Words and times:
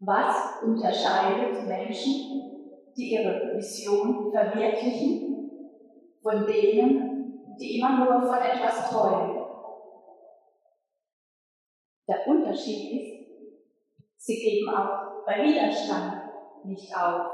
Was 0.00 0.62
unterscheidet 0.62 1.66
Menschen, 1.66 2.70
die 2.96 3.12
ihre 3.14 3.56
Vision 3.56 4.30
verwirklichen, 4.30 5.50
von 6.22 6.46
denen, 6.46 7.56
die 7.58 7.78
immer 7.78 8.04
nur 8.04 8.22
von 8.22 8.38
etwas 8.38 8.90
träumen? 8.90 9.42
Der 12.08 12.26
Unterschied 12.26 13.00
ist, 13.00 13.26
sie 14.16 14.36
geben 14.36 14.68
auch 14.68 15.24
bei 15.24 15.42
Widerstand 15.42 16.26
nicht 16.64 16.94
auf. 16.94 17.30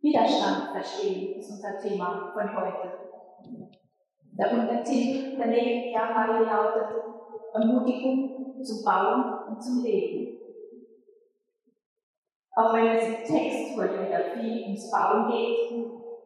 Widerstand 0.00 0.72
verstehen 0.72 1.38
ist 1.38 1.50
unser 1.50 1.78
Thema 1.78 2.32
von 2.32 2.56
heute. 2.56 2.98
Der 4.32 4.52
Untertitel 4.52 5.36
der 5.36 5.46
Nehemiah-Reihe 5.46 6.44
lautet 6.44 7.13
Ermutigung 7.54 8.64
zum 8.64 8.84
Bauen 8.84 9.48
und 9.48 9.62
zum 9.62 9.84
Leben. 9.84 10.38
Auch 12.56 12.74
wenn 12.74 12.86
es 12.88 13.06
im 13.06 13.14
Text 13.24 13.76
heute 13.76 14.06
wieder 14.06 14.20
viel 14.34 14.62
ums 14.64 14.90
Bauen 14.90 15.28
geht, 15.28 15.70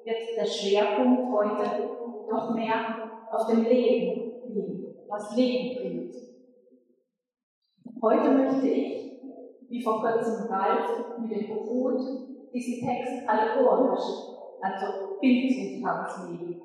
wird 0.05 0.37
der 0.39 0.47
Schwerpunkt 0.47 1.31
heute 1.31 1.91
doch 2.31 2.55
mehr 2.55 3.11
auf 3.31 3.47
dem 3.47 3.63
Leben 3.65 4.33
liegen, 4.47 4.95
was 5.07 5.37
Leben 5.37 5.79
bringt. 5.79 6.15
Heute 8.01 8.31
möchte 8.31 8.69
ich, 8.69 9.21
wie 9.69 9.83
vor 9.83 10.01
kurzem 10.01 10.47
Ralf 10.51 11.19
mit 11.19 11.31
dem 11.31 11.49
Brot, 11.49 12.01
diesen 12.55 12.89
Text 12.89 13.29
allegorisch, 13.29 14.05
also 14.63 15.19
bildlich 15.21 15.85
auslegen. 15.87 16.63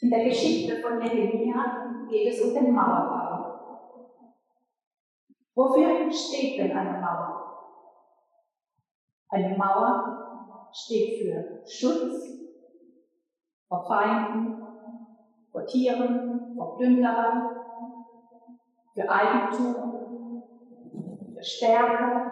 In 0.00 0.10
der 0.10 0.24
Geschichte 0.24 0.80
von 0.80 0.98
Nehemiah 0.98 2.06
geht 2.08 2.32
es 2.32 2.40
um 2.40 2.54
den 2.54 2.72
Mauerbau. 2.72 4.08
Wofür 5.54 6.10
steht 6.12 6.60
denn 6.60 6.76
eine 6.76 7.00
Mauer? 7.00 7.38
Eine 9.28 9.56
Mauer 9.56 10.68
steht 10.72 11.20
für 11.20 11.62
Schutz 11.66 12.28
vor 13.66 13.86
Feinden, 13.86 14.62
vor 15.50 15.66
Tieren, 15.66 16.54
vor 16.56 16.76
Plünderern, 16.76 17.56
für 18.94 19.10
Eigentum, 19.10 20.42
für 21.34 21.42
Stärke, 21.42 22.30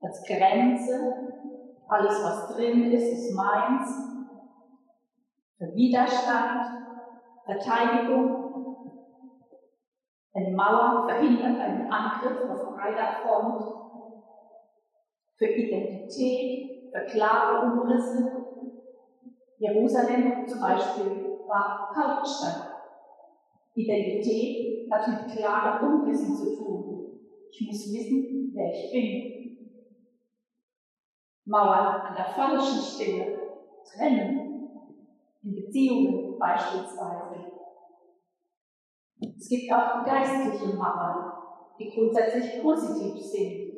als 0.00 0.22
Grenze, 0.24 1.44
alles 1.86 2.24
was 2.24 2.54
drin 2.54 2.92
ist, 2.92 3.12
ist 3.12 3.34
meins, 3.34 4.17
für 5.58 5.74
Widerstand, 5.74 6.86
Verteidigung. 7.44 8.44
Eine 10.32 10.54
Mauer 10.54 11.08
verhindert 11.08 11.60
einen 11.60 11.90
Angriff 11.90 12.48
auf 12.48 12.76
breiter 12.76 13.20
Front. 13.22 13.64
Für 15.36 15.46
Identität, 15.46 16.92
für 16.92 17.00
klare 17.06 17.72
Umrisse. 17.72 18.44
Jerusalem 19.58 20.46
zum 20.46 20.60
Beispiel 20.60 21.38
war 21.48 21.92
Hauptstadt. 21.94 22.74
Identität 23.74 24.90
hat 24.92 25.08
mit 25.08 25.36
klaren 25.36 25.92
Umrissen 25.92 26.34
zu 26.36 26.56
tun. 26.56 27.20
Ich 27.50 27.66
muss 27.66 27.92
wissen, 27.92 28.52
wer 28.54 28.72
ich 28.72 28.92
bin. 28.92 29.38
Mauern 31.46 32.02
an 32.02 32.14
der 32.14 32.26
falschen 32.26 32.82
Stelle 32.82 33.38
trennen 33.84 34.47
in 35.42 35.54
Beziehungen 35.54 36.38
beispielsweise. 36.38 37.52
Es 39.20 39.48
gibt 39.48 39.72
auch 39.72 40.04
geistliche 40.04 40.74
Mauern, 40.74 41.32
die 41.78 41.90
grundsätzlich 41.90 42.62
positiv 42.62 43.20
sind. 43.20 43.72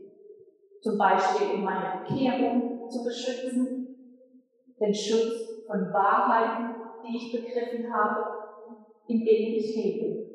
Zum 0.83 0.97
Beispiel 0.97 1.56
um 1.56 1.64
meine 1.64 2.00
Bekehrung 2.00 2.88
zu 2.88 3.05
beschützen, 3.05 4.16
den 4.81 4.94
Schutz 4.94 5.65
von 5.66 5.93
Wahrheiten, 5.93 6.75
die 7.04 7.16
ich 7.16 7.32
begriffen 7.32 7.92
habe, 7.92 8.25
in 9.09 9.25
denen 9.25 9.54
ich 9.56 9.77
lebe. 9.77 10.31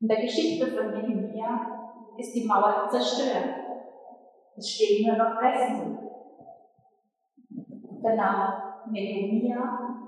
In 0.00 0.08
der 0.08 0.22
Geschichte 0.22 0.66
von 0.68 0.90
Nehemiah 0.92 1.92
ist 2.16 2.34
die 2.34 2.46
Mauer 2.46 2.88
zerstört. 2.90 3.54
Es 4.56 4.68
stehen 4.68 5.06
nur 5.06 5.16
noch 5.16 5.40
Resten. 5.42 5.98
Der 8.02 8.16
Name 8.16 8.69
Nehemia 8.90 10.06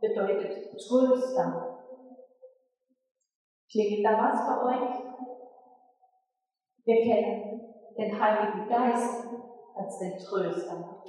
bedeutet 0.00 0.76
Tröster. 0.78 1.78
Klingt 3.70 4.04
da 4.04 4.18
was 4.18 4.46
bei 4.46 4.64
euch? 4.64 5.00
Wir 6.84 7.02
kennen 7.02 7.60
den 7.96 8.20
Heiligen 8.20 8.68
Geist 8.68 9.26
als 9.74 9.98
den 9.98 10.18
Tröster. 10.18 11.02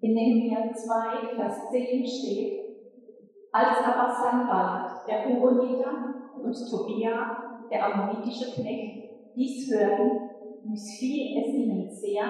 In 0.00 0.14
Nehemiah 0.14 0.72
2, 0.72 1.36
Vers 1.36 1.70
10 1.70 2.06
steht, 2.06 2.67
als 3.58 3.78
aber 3.84 4.14
Sanballat, 4.14 5.06
der 5.08 5.24
Horoniter, 5.24 6.14
und 6.34 6.54
Tobia, 6.70 7.66
der 7.70 7.84
ammonitische 7.84 8.52
Knecht, 8.54 9.10
dies 9.34 9.68
hörten, 9.70 10.30
missfiel 10.64 11.42
es 11.42 11.54
ihnen 11.54 11.90
sehr, 11.90 12.24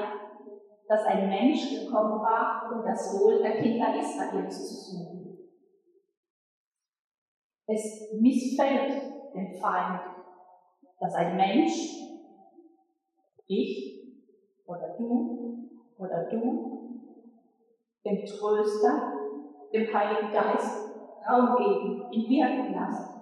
dass 0.89 1.05
ein 1.05 1.29
Mensch 1.29 1.69
gekommen 1.69 2.21
war, 2.23 2.73
um 2.73 2.83
das 2.83 3.21
Wohl 3.21 3.43
der 3.43 3.61
Kinder 3.61 3.95
Israels 3.99 4.69
zu 4.69 4.75
suchen. 4.75 5.39
Es 7.67 8.11
missfällt 8.19 9.03
dem 9.35 9.55
Feind, 9.61 10.01
dass 10.99 11.15
ein 11.15 11.37
Mensch, 11.37 11.75
ich 13.47 14.17
oder 14.67 14.97
du 14.97 15.69
oder 15.99 16.25
du, 16.31 17.03
dem 18.05 18.25
Tröster, 18.25 19.13
dem 19.73 19.93
Heiligen 19.93 20.33
Geist 20.33 20.88
Raum 21.29 21.57
geben, 21.57 22.11
ihn 22.11 22.29
wirken 22.29 22.75
lassen. 22.75 23.21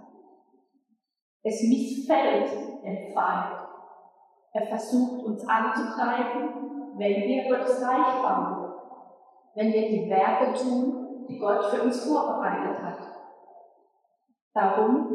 Es 1.43 1.62
missfällt 1.62 2.50
dem 2.83 3.12
Feind. 3.12 3.56
Er 4.53 4.67
versucht 4.67 5.25
uns 5.25 5.47
anzugreifen, 5.49 6.95
wenn 6.97 7.22
wir 7.22 7.45
Gottes 7.49 7.83
Reich 7.83 8.22
bauen, 8.22 8.72
wenn 9.55 9.72
wir 9.72 9.89
die 9.89 10.09
Werke 10.09 10.55
tun, 10.55 11.27
die 11.28 11.39
Gott 11.39 11.65
für 11.66 11.83
uns 11.83 12.05
vorbereitet 12.05 12.83
hat. 12.83 12.99
Darum 14.55 15.09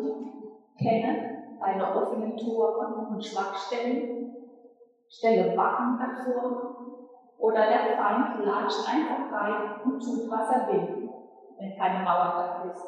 kenne 0.77 1.57
deine 1.59 1.95
offenen 1.95 2.37
Tore 2.37 3.07
und 3.09 3.23
Schwachstellen, 3.23 4.35
stelle 5.09 5.55
Wachen 5.57 5.97
hervor, 5.97 6.75
oder 7.37 7.67
der 7.67 7.97
Feind 7.97 8.45
latscht 8.45 8.87
einfach 8.87 9.31
rein 9.31 9.81
und 9.83 9.99
tut, 9.99 10.29
was 10.29 10.49
er 10.49 10.67
will 10.67 11.00
wenn 11.61 11.77
keine 11.77 12.03
Mauer 12.03 12.33
da 12.35 12.63
ist. 12.71 12.83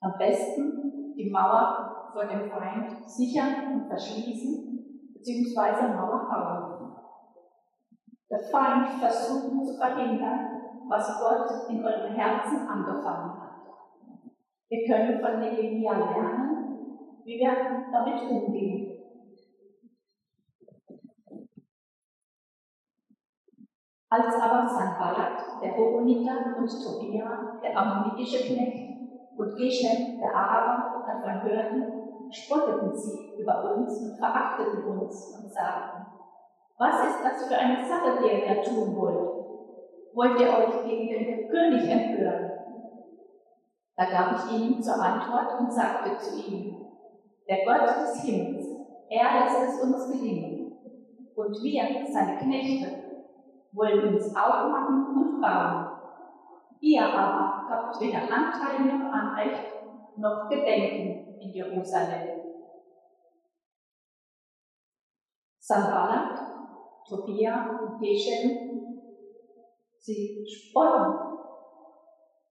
Am 0.00 0.12
besten 0.18 1.14
die 1.16 1.30
Mauer 1.30 2.10
vor 2.12 2.24
dem 2.24 2.50
Feind 2.50 3.04
sichern 3.06 3.72
und 3.74 3.88
verschließen, 3.88 5.12
beziehungsweise 5.12 5.88
Mauer 5.88 6.26
bauen. 6.30 6.96
Der 8.30 8.40
Feind 8.50 8.88
versucht 9.00 9.66
zu 9.66 9.76
verhindern, 9.76 10.62
was 10.88 11.20
Gott 11.20 11.68
in 11.68 11.84
eurem 11.84 12.14
Herzen 12.14 12.66
angefangen 12.66 13.40
hat. 13.40 13.54
Wir 14.68 14.86
können 14.86 15.20
von 15.20 15.40
Nehemiah 15.40 15.98
lernen, 15.98 16.78
wie 17.24 17.38
wir 17.38 17.54
damit 17.92 18.30
umgehen. 18.30 18.83
Als 24.14 24.32
aber 24.40 24.68
Sanballat, 24.68 25.60
der 25.60 25.76
Horoniter, 25.76 26.54
und 26.56 26.70
Tobia, 26.70 27.58
der 27.60 27.76
ammonitische 27.76 28.46
Knecht, 28.46 28.94
und 29.36 29.56
Geshem, 29.56 30.20
der 30.20 30.32
Araber, 30.32 31.04
davon 31.04 31.42
hörten, 31.42 32.30
spotteten 32.30 32.94
sie 32.94 33.34
über 33.40 33.74
uns 33.74 33.98
und 33.98 34.16
verachteten 34.16 34.84
uns 34.84 35.36
und 35.36 35.52
sagten, 35.52 36.06
was 36.78 37.08
ist 37.08 37.24
das 37.24 37.48
für 37.48 37.56
eine 37.56 37.84
Sache, 37.84 38.20
die 38.20 38.28
ihr 38.28 38.54
da 38.54 38.62
tun 38.62 38.94
wollt? 38.94 39.46
Wollt 40.14 40.40
ihr 40.40 40.46
euch 40.46 40.84
gegen 40.84 41.08
den 41.08 41.48
König 41.48 41.90
empören? 41.90 42.52
Da 43.96 44.04
gab 44.04 44.36
ich 44.36 44.52
ihnen 44.52 44.80
zur 44.80 44.94
Antwort 44.94 45.58
und 45.58 45.72
sagte 45.72 46.16
zu 46.18 46.36
ihnen, 46.36 46.86
der 47.48 47.64
Gott 47.64 47.96
des 48.02 48.22
Himmels, 48.22 48.64
er 49.10 49.40
lässt 49.40 49.74
es 49.74 49.82
uns 49.82 50.06
gelingen. 50.12 50.72
Und 51.34 51.62
wir, 51.64 51.82
seine 52.12 52.38
Knechte, 52.38 53.03
wollen 53.74 54.14
uns 54.14 54.34
aufmachen 54.34 55.16
und 55.16 55.40
bauen. 55.40 55.86
Ihr 56.80 57.02
aber 57.02 57.66
habt 57.68 58.00
weder 58.00 58.22
Anteil 58.22 58.84
noch 58.84 59.12
Anrecht 59.12 59.72
noch 60.16 60.48
Gedenken 60.48 61.40
in 61.40 61.52
Jerusalem. 61.52 62.40
Sanballat 65.58 66.38
Tobia 67.08 67.70
und 67.70 68.00
Geshem, 68.00 69.00
sie 69.98 70.44
spotten, 70.46 71.38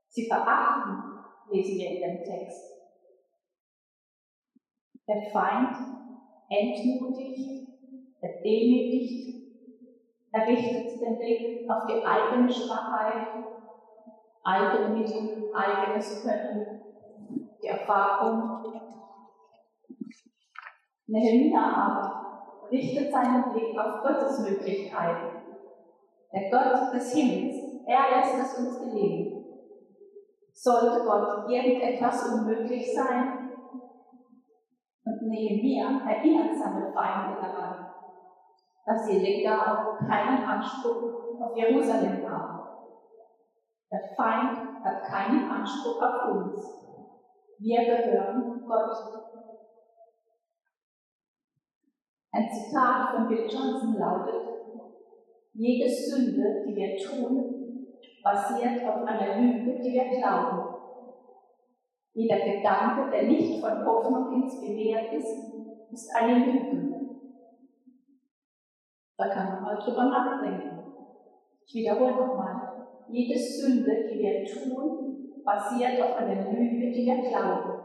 sie 0.08 0.28
verachten, 0.28 1.20
lesen 1.50 1.78
wir 1.78 1.90
in 1.90 2.02
dem 2.02 2.24
Text. 2.24 2.74
Der 5.08 5.22
Feind 5.32 5.76
entmutigt, 6.50 7.68
er 8.22 8.42
demütigt, 8.42 9.43
er 10.34 10.48
richtet 10.48 11.00
den 11.00 11.18
Blick 11.18 11.70
auf 11.70 11.86
die 11.86 12.04
eigene 12.04 12.52
Schwachheit, 12.52 13.28
eigene 14.44 14.90
Mittel, 14.90 15.52
eigenes 15.54 16.24
Können, 16.24 16.82
die 17.62 17.68
Erfahrung. 17.68 18.64
Nehemia 21.06 21.62
aber 21.62 22.68
richtet 22.72 23.12
seinen 23.12 23.54
Blick 23.54 23.78
auf 23.78 24.02
Gottes 24.02 24.40
Möglichkeiten. 24.40 25.38
Der 26.34 26.50
Gott 26.50 26.94
des 26.96 27.14
Himmels, 27.14 27.56
er 27.86 28.18
lässt 28.18 28.40
es 28.40 28.58
uns 28.58 28.80
gelingen. 28.80 29.46
Sollte 30.52 31.06
Gott 31.06 31.48
irgendetwas 31.48 32.34
unmöglich 32.34 32.92
sein? 32.96 33.52
Und 35.06 35.22
Nehemia 35.30 36.02
erinnert 36.10 36.56
seine 36.56 36.92
Feinde 36.92 37.40
daran, 37.40 37.93
dass 38.86 39.06
sie 39.06 39.20
legal 39.20 39.98
keinen 40.00 40.44
Anspruch 40.44 41.40
auf 41.40 41.56
Jerusalem 41.56 42.30
haben. 42.30 42.60
Der 43.92 44.02
Feind 44.16 44.58
hat 44.84 45.04
keinen 45.04 45.50
Anspruch 45.50 46.02
auf 46.02 46.36
uns. 46.36 46.84
Wir 47.60 47.86
gehören 47.86 48.66
Gott. 48.66 49.24
Ein 52.32 52.50
Zitat 52.52 53.12
von 53.12 53.28
Bill 53.28 53.44
Johnson 53.44 53.96
lautet, 54.00 54.54
jede 55.54 55.88
Sünde, 55.88 56.66
die 56.66 56.76
wir 56.76 56.98
tun, 56.98 57.88
basiert 58.24 58.84
auf 58.88 59.06
einer 59.06 59.38
Lüge, 59.38 59.80
die 59.80 59.94
wir 59.94 60.18
glauben. 60.18 60.74
Jeder 62.14 62.40
Gedanke, 62.40 63.12
der 63.12 63.24
nicht 63.24 63.62
von 63.62 63.86
Hoffnung 63.86 64.44
inspiriert 64.44 65.14
ist, 65.14 65.54
ist 65.92 66.16
eine 66.16 66.46
Lüge. 66.46 66.83
Da 69.18 69.28
kann 69.30 69.54
man 69.54 69.64
mal 69.64 69.76
drüber 69.78 70.06
nachdenken. 70.06 70.80
Ich 71.66 71.76
wiederhole 71.76 72.16
nochmal. 72.16 72.88
Jede 73.10 73.38
Sünde, 73.40 74.08
die 74.10 74.20
wir 74.20 74.46
tun, 74.46 75.34
basiert 75.44 76.02
auf 76.02 76.18
einer 76.18 76.50
Lüge, 76.50 76.92
die 76.92 77.06
wir 77.06 77.30
glauben. 77.30 77.84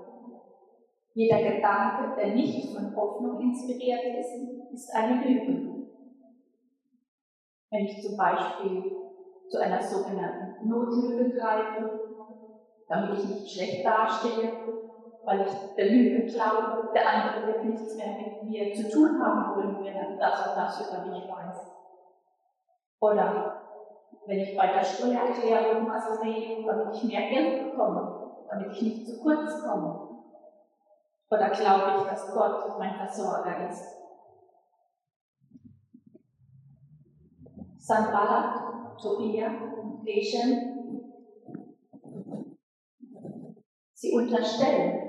Jeder 1.14 1.38
Gedanke, 1.38 2.14
der 2.16 2.34
nicht 2.34 2.72
von 2.72 2.94
Hoffnung 2.94 3.40
inspiriert 3.40 4.00
ist, 4.20 4.72
ist 4.72 4.94
eine 4.94 5.24
Lüge. 5.24 5.88
Wenn 7.70 7.84
ich 7.84 8.00
zum 8.00 8.16
Beispiel 8.16 8.84
zu 9.48 9.58
einer 9.60 9.82
sogenannten 9.82 10.68
Notlüge 10.68 11.36
greife, 11.36 12.00
damit 12.88 13.18
ich 13.18 13.28
nicht 13.28 13.50
schlecht 13.50 13.84
dastehe, 13.84 14.52
weil 15.24 15.42
ich 15.42 15.74
der 15.76 15.86
Lüge 15.86 16.26
glaube, 16.26 16.90
der 16.94 17.08
andere 17.08 17.46
wird 17.46 17.64
nichts 17.64 17.96
mehr 17.96 18.16
mit 18.18 18.42
mir 18.44 18.74
zu 18.74 18.90
tun 18.90 19.22
haben 19.22 19.56
wollen, 19.56 19.84
wenn 19.84 19.94
er 19.94 20.16
das 20.16 20.46
und 20.46 20.56
das 20.56 20.88
über 20.88 21.06
mich 21.06 21.28
weiß. 21.28 21.72
Oder 23.00 23.62
wenn 24.26 24.38
ich 24.38 24.56
bei 24.56 24.66
der 24.66 24.82
Steuererklärung 24.82 25.88
was 25.88 26.20
sehe, 26.20 26.64
damit 26.66 26.94
ich 26.94 27.04
mehr 27.04 27.28
Geld 27.30 27.70
bekomme, 27.70 28.32
damit 28.50 28.72
ich 28.72 28.82
nicht 28.82 29.06
zu 29.06 29.20
kurz 29.22 29.62
komme. 29.62 30.08
Oder 31.30 31.50
glaube 31.50 31.98
ich, 31.98 32.02
dass 32.04 32.32
Gott 32.32 32.78
mein 32.78 32.94
Versorger 32.94 33.68
ist? 33.68 33.98
Sanballat, 37.78 39.00
Tobia 39.00 39.46
und 39.46 40.04
Geshem, 40.04 40.78
sie 43.94 44.12
unterstellen, 44.12 45.07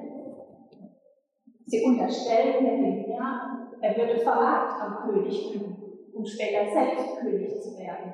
sie 1.70 1.84
unterstellen 1.84 2.64
Nehemia, 2.64 3.70
er 3.82 3.96
würde 3.96 4.20
Verrat 4.20 4.82
am 4.82 5.10
König 5.10 5.56
üben, 5.56 5.78
um 6.14 6.26
später 6.26 6.72
selbst 6.72 7.20
König 7.20 7.62
zu 7.62 7.78
werden. 7.78 8.14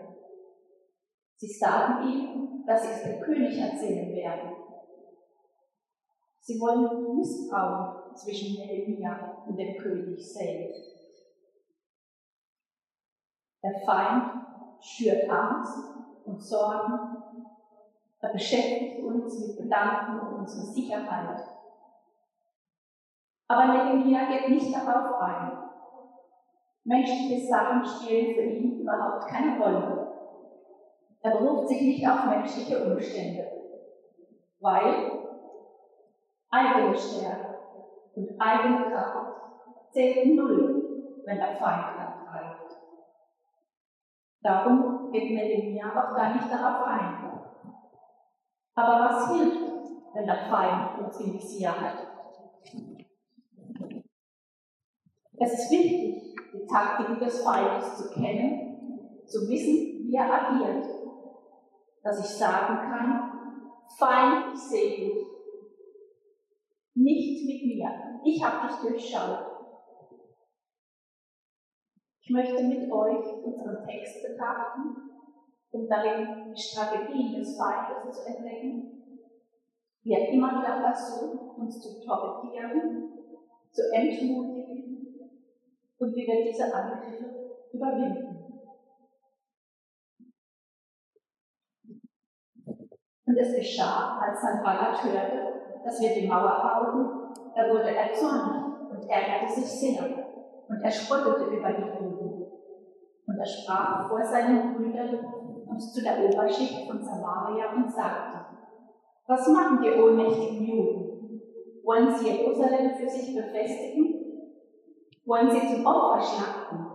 Sie 1.38 1.48
sagen 1.48 2.08
ihm, 2.08 2.64
dass 2.66 2.84
sie 2.84 2.90
es 2.90 3.04
dem 3.04 3.22
König 3.22 3.58
erzählen 3.58 4.14
werden. 4.16 4.56
Sie 6.40 6.60
wollen 6.60 7.18
Misstrauen 7.18 8.16
zwischen 8.16 8.56
Nehemia 8.56 9.44
und 9.48 9.58
dem 9.58 9.78
König 9.78 10.34
sehen. 10.34 10.72
Der 13.64 13.80
Feind 13.84 14.46
schürt 14.80 15.30
Angst 15.30 15.78
und 16.26 16.40
Sorgen. 16.40 17.24
Er 18.22 18.32
beschäftigt 18.32 19.04
uns 19.04 19.40
mit 19.40 19.58
Gedanken 19.58 20.20
um 20.20 20.40
unsere 20.42 20.66
Sicherheit. 20.66 21.55
Aber 23.48 23.66
Nehemia 23.66 24.26
geht 24.26 24.50
nicht 24.50 24.76
darauf 24.76 25.22
ein. 25.22 25.52
Menschliche 26.84 27.48
Sachen 27.48 27.86
spielen 27.86 28.36
für 28.36 28.42
ihn 28.42 28.82
überhaupt 28.82 29.28
keine 29.28 29.60
Rolle. 29.60 30.08
Er 31.22 31.32
beruft 31.32 31.70
sich 31.70 31.82
nicht 31.82 32.08
auf 32.08 32.26
menschliche 32.26 32.86
Umstände, 32.86 33.48
weil 34.60 35.12
eigene 36.52 36.96
Stärke 36.96 37.56
und 38.16 38.40
eigene 38.40 38.92
Kraft 38.92 39.42
zählt 39.92 40.36
null, 40.36 41.22
wenn 41.26 41.38
der 41.38 41.56
Feind 41.56 41.98
angreift. 41.98 42.78
Darum 44.42 45.12
geht 45.12 45.32
Nehemiah 45.32 45.90
auch 45.90 46.16
gar 46.16 46.36
nicht 46.36 46.52
darauf 46.52 46.86
ein. 46.86 47.32
Aber 48.76 49.06
was 49.06 49.32
hilft, 49.32 49.60
wenn 50.14 50.26
der 50.26 50.46
Feind 50.50 51.00
uns 51.00 51.20
in 51.20 51.32
die 51.32 51.40
Sicherheit 51.40 52.08
Es 55.38 55.52
ist 55.54 55.72
wichtig, 55.72 56.36
die 56.54 56.66
Taktik 56.66 57.20
des 57.20 57.44
Feindes 57.44 57.98
zu 57.98 58.14
kennen, 58.14 59.26
zu 59.26 59.50
wissen, 59.50 60.08
wie 60.08 60.16
er 60.16 60.32
agiert, 60.32 60.86
dass 62.04 62.20
ich 62.20 62.38
sagen 62.38 62.78
kann, 62.90 63.32
Feind, 63.98 64.54
ich 64.54 64.60
sehe 64.60 64.98
dich, 64.98 65.28
nicht 66.96 67.46
mit 67.46 67.66
mir. 67.66 68.20
Ich 68.24 68.44
habe 68.44 68.68
dich 68.68 68.78
durchschaut. 68.78 69.46
Ich 72.22 72.30
möchte 72.32 72.64
mit 72.64 72.92
euch 72.92 73.44
unseren 73.44 73.86
Text 73.86 74.24
betrachten, 74.24 74.96
um 75.72 75.88
darin 75.88 76.54
die 76.56 76.62
Strategien 76.62 77.36
des 77.36 77.58
Feindes 77.58 78.16
zu 78.16 78.26
entdecken, 78.26 79.20
wie 80.02 80.14
er 80.14 80.30
immer 80.30 80.62
wieder 80.62 80.82
versucht, 80.82 81.58
uns 81.58 81.82
zu 81.82 82.04
torpedieren, 82.04 83.12
zu 83.72 83.82
entmutigen 83.94 84.55
und 86.00 86.16
wie 86.16 86.28
wir 86.28 86.44
diese 86.46 86.74
Angriffe 86.74 87.26
überwinden. 87.72 88.36
Und 93.26 93.38
es 93.38 93.56
geschah, 93.56 94.20
als 94.20 94.42
Sanballat 94.42 95.04
hörte, 95.04 95.82
dass 95.84 96.00
wir 96.00 96.14
die 96.14 96.28
Mauer 96.28 96.62
bauten, 96.62 97.34
da 97.56 97.70
wurde 97.70 97.96
er 97.96 98.14
zornig 98.14 98.90
und 98.92 99.10
ärgerte 99.10 99.54
sich 99.54 99.66
sehr. 99.66 100.04
Und 100.68 100.82
er 100.82 100.92
spottete 100.92 101.46
über 101.46 101.72
die 101.72 102.04
Juden. 102.04 102.46
Und 103.28 103.40
er 103.40 103.46
sprach 103.46 104.08
vor 104.08 104.24
seinen 104.24 104.76
Brüdern 104.76 105.20
und 105.68 105.80
zu 105.80 106.02
der 106.02 106.24
Oberschicht 106.24 106.88
von 106.88 107.04
Samaria 107.04 107.74
und 107.74 107.92
sagte, 107.92 108.46
was 109.28 109.48
machen 109.48 109.82
die 109.82 110.00
ohnmächtigen 110.00 110.64
Juden? 110.64 111.42
Wollen 111.84 112.16
sie 112.16 112.30
Jerusalem 112.30 112.96
für 112.96 113.10
sich 113.10 113.36
befestigen? 113.36 114.15
Wollen 115.26 115.50
sie 115.50 115.68
zum 115.68 115.86
Opfer 115.86 116.22
schlachten? 116.22 116.86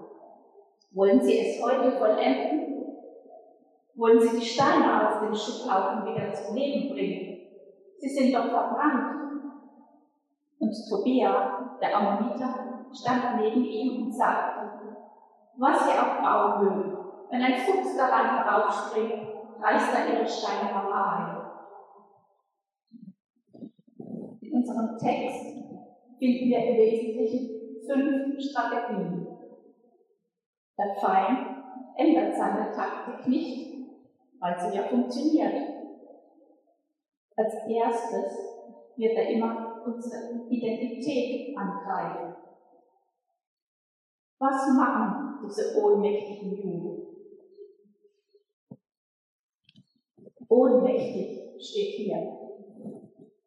Wollen 0.92 1.20
sie 1.20 1.38
es 1.38 1.62
heute 1.62 1.92
vollenden? 1.92 2.84
Wollen 3.96 4.20
sie 4.20 4.38
die 4.38 4.46
Steine 4.46 5.08
aus 5.08 5.20
den 5.20 5.34
Schutthaufen 5.34 6.04
wieder 6.04 6.32
zum 6.32 6.54
Leben 6.54 6.94
bringen? 6.94 7.40
Sie 7.98 8.08
sind 8.08 8.34
doch 8.34 8.46
verbrannt. 8.46 9.42
Und 10.60 10.74
Tobia, 10.88 11.76
der 11.80 11.96
Ammoniter, 11.96 12.86
stand 12.92 13.40
neben 13.40 13.64
ihm 13.64 14.04
und 14.04 14.12
sagte, 14.12 14.96
was 15.56 15.84
sie 15.84 15.98
auch 15.98 16.22
bauen 16.22 16.64
mögen, 16.64 16.98
wenn 17.30 17.42
ein 17.42 17.56
Fuchs 17.58 17.96
daran 17.96 18.36
heraufspringt, 18.36 19.28
reißt 19.60 19.94
er 19.94 20.14
ihre 20.14 20.26
Steinmauer 20.26 21.04
ein. 21.04 21.36
In 24.40 24.54
unserem 24.54 24.96
Text 24.98 25.44
finden 26.18 26.48
wir 26.48 26.58
im 26.58 26.76
Wesentlichen 26.76 27.59
fünf 27.92 28.40
Strategien. 28.40 29.26
Der 30.78 30.94
Feind 31.00 31.38
ändert 31.96 32.36
seine 32.36 32.72
Taktik 32.72 33.26
nicht, 33.28 33.88
weil 34.38 34.58
sie 34.58 34.76
ja 34.76 34.84
funktioniert. 34.84 35.54
Als 37.36 37.54
erstes 37.68 38.38
wird 38.96 39.16
er 39.16 39.28
immer 39.30 39.82
unsere 39.86 40.46
Identität 40.48 41.56
angreifen. 41.56 42.34
Was 44.38 44.68
machen 44.74 45.20
diese 45.44 45.76
ohnmächtigen 45.82 46.56
Juden. 46.56 47.06
Ohnmächtig 50.48 51.62
steht 51.64 51.94
hier. 51.94 52.36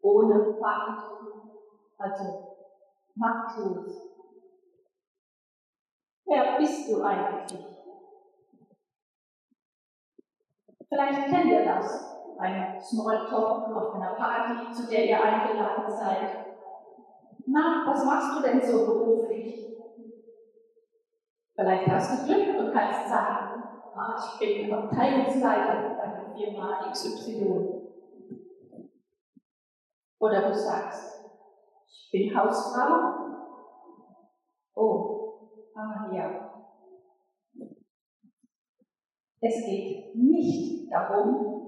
Ohne 0.02 0.58
Macht, 0.60 1.06
also 1.98 2.58
machtlos. 3.16 4.13
Wer 6.26 6.58
bist 6.58 6.92
du 6.92 7.04
eigentlich? 7.04 7.66
Vielleicht 10.88 11.30
kennt 11.30 11.52
ihr 11.52 11.66
das, 11.66 12.14
ein 12.38 12.80
Smalltalk 12.80 13.76
auf 13.76 13.96
einer 13.96 14.14
Party, 14.14 14.72
zu 14.72 14.88
der 14.88 15.06
ihr 15.06 15.24
eingeladen 15.24 15.90
seid. 15.90 16.46
Na, 17.46 17.84
was 17.86 18.06
machst 18.06 18.38
du 18.38 18.44
denn 18.44 18.62
so 18.62 18.86
beruflich? 18.86 19.64
Vielleicht 21.56 21.88
hast 21.88 22.28
du 22.28 22.34
Glück 22.34 22.60
und 22.60 22.74
kannst 22.74 23.10
sagen, 23.10 23.64
ah, 23.96 24.16
ich 24.18 24.40
bin 24.40 24.74
Abteilungsleiter 24.74 25.96
bei 25.96 26.08
der 26.08 26.36
Firma 26.36 26.90
XY. 26.92 27.82
Oder 30.20 30.50
du 30.50 30.54
sagst, 30.54 31.26
ich 31.88 32.12
bin 32.12 32.36
Hausfrau. 32.36 33.14
Oh, 34.76 35.14
ah 35.76 36.10
ja. 36.14 36.50
Es 39.46 39.66
geht 39.66 40.16
nicht 40.16 40.90
darum, 40.90 41.68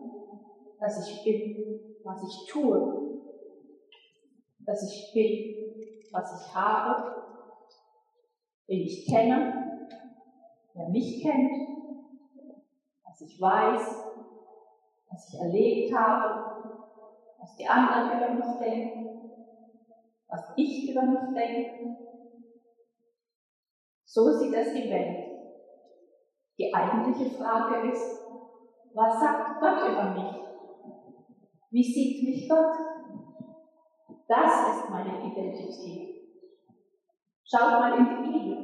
dass 0.79 1.09
ich 1.09 1.23
bin, 1.25 1.81
was 2.05 2.23
ich 2.23 2.49
tue, 2.49 3.19
dass 4.59 4.81
ich 4.83 5.11
bin, 5.13 6.09
was 6.13 6.39
ich 6.39 6.55
habe, 6.55 7.21
wen 8.67 8.79
ich 8.79 9.05
kenne, 9.05 9.89
wer 10.73 10.87
mich 10.87 11.21
kennt, 11.21 11.51
was 13.03 13.19
ich 13.19 13.41
weiß, 13.41 13.95
was 15.09 15.33
ich 15.33 15.39
erlebt 15.41 15.93
habe, 15.93 16.79
was 17.37 17.57
die 17.57 17.67
anderen 17.67 18.17
über 18.17 18.33
mich 18.35 18.57
denken, 18.57 19.19
was 20.29 20.53
ich 20.55 20.91
über 20.91 21.01
mich 21.01 21.33
denke. 21.35 21.97
So 24.05 24.31
sieht 24.31 24.53
es 24.53 24.71
die 24.71 24.89
Welt. 24.89 25.34
Die 26.57 26.73
eigentliche 26.73 27.31
Frage 27.31 27.89
ist, 27.89 28.21
was 28.93 29.19
sagt 29.19 29.59
Gott 29.59 29.89
über 29.89 30.03
mich? 30.11 30.41
Wie 31.69 31.83
sieht 31.83 32.23
mich 32.23 32.49
Gott? 32.49 32.73
Das 34.27 34.69
ist 34.69 34.89
meine 34.89 35.21
Identität. 35.25 36.15
Schaut 37.43 37.71
mal 37.71 37.97
in 37.97 38.05
die 38.05 38.31
Bibel. 38.31 38.55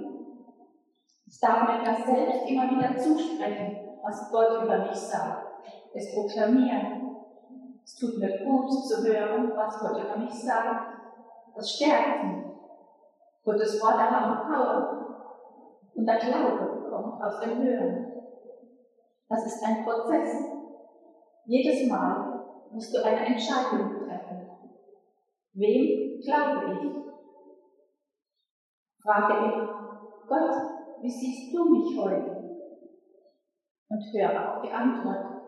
Ich 1.27 1.39
darf 1.39 1.67
mir 1.67 1.83
das 1.83 2.05
selbst 2.05 2.50
immer 2.50 2.69
wieder 2.71 2.98
zusprechen, 2.98 4.00
was 4.01 4.31
Gott 4.31 4.63
über 4.63 4.77
mich 4.86 4.95
sagt. 4.95 5.48
Es 5.93 6.13
proklamieren. 6.15 7.17
Es 7.83 7.95
tut 7.95 8.17
mir 8.19 8.45
gut 8.45 8.71
zu 8.71 9.03
hören, 9.03 9.51
was 9.53 9.79
Gott 9.79 10.01
über 10.01 10.15
mich 10.17 10.33
sagt. 10.33 10.98
Das 11.53 11.69
stärkt 11.69 12.24
mich. 12.24 12.45
Gottes 13.43 13.81
Worte 13.81 14.10
haben 14.10 14.48
Power. 14.50 15.07
Und 15.93 16.05
der 16.05 16.17
Glaube 16.17 16.71
kommt 16.91 17.24
aus 17.24 17.39
dem 17.39 17.63
Hören. 17.63 18.12
Das 19.29 19.45
ist 19.45 19.63
ein 19.63 19.83
Prozess. 19.83 20.36
Jedes 21.45 21.89
Mal 21.89 22.43
musst 22.69 22.93
du 22.93 23.03
eine 23.03 23.25
Entscheidung 23.25 24.05
treffen. 24.05 24.50
Wem 25.53 26.19
glaube 26.21 26.74
ich? 26.74 27.01
Frage 29.03 29.33
ich, 29.48 30.27
Gott, 30.27 30.55
wie 31.01 31.10
siehst 31.10 31.55
du 31.55 31.69
mich 31.71 31.98
heute? 31.98 32.38
Und 33.89 34.03
höre 34.13 34.55
auf 34.55 34.62
die 34.62 34.71
Antwort. 34.71 35.41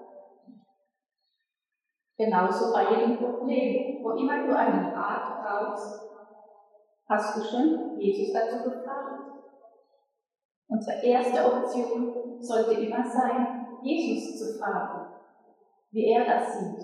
Genauso 2.17 2.73
bei 2.73 2.89
jedem 2.89 3.17
Problem, 3.17 4.03
wo 4.03 4.11
immer 4.11 4.45
du 4.45 4.57
einen 4.57 4.93
Rat 4.93 5.43
brauchst, 5.43 6.09
hast 7.09 7.37
du 7.37 7.43
schon 7.43 7.99
Jesus 7.99 8.33
dazu 8.33 8.69
gefragt. 8.69 9.32
Unsere 10.73 11.03
erste 11.03 11.45
Option 11.45 12.41
sollte 12.41 12.81
immer 12.81 13.07
sein, 13.07 13.67
Jesus 13.83 14.39
zu 14.39 14.57
fragen, 14.57 15.13
wie 15.91 16.05
er 16.05 16.25
das 16.25 16.57
sieht. 16.57 16.83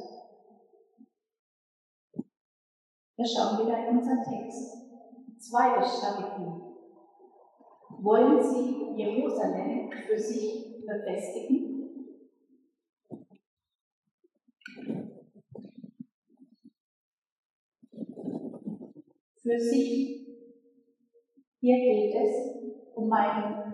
Wir 3.15 3.25
schauen 3.25 3.65
wieder 3.65 3.87
in 3.87 3.97
unseren 3.97 4.21
Text. 4.23 4.77
Zweite 5.39 5.83
Strategie. 5.89 6.61
Wollen 8.01 8.43
Sie 8.43 8.93
Jerusalem 8.95 9.91
für 9.91 10.19
sich 10.19 10.85
befestigen? 10.85 12.29
Für 19.41 19.59
sich. 19.59 20.27
Hier 21.61 21.75
geht 21.75 22.15
es 22.15 22.95
um 22.95 23.09
meine 23.09 23.68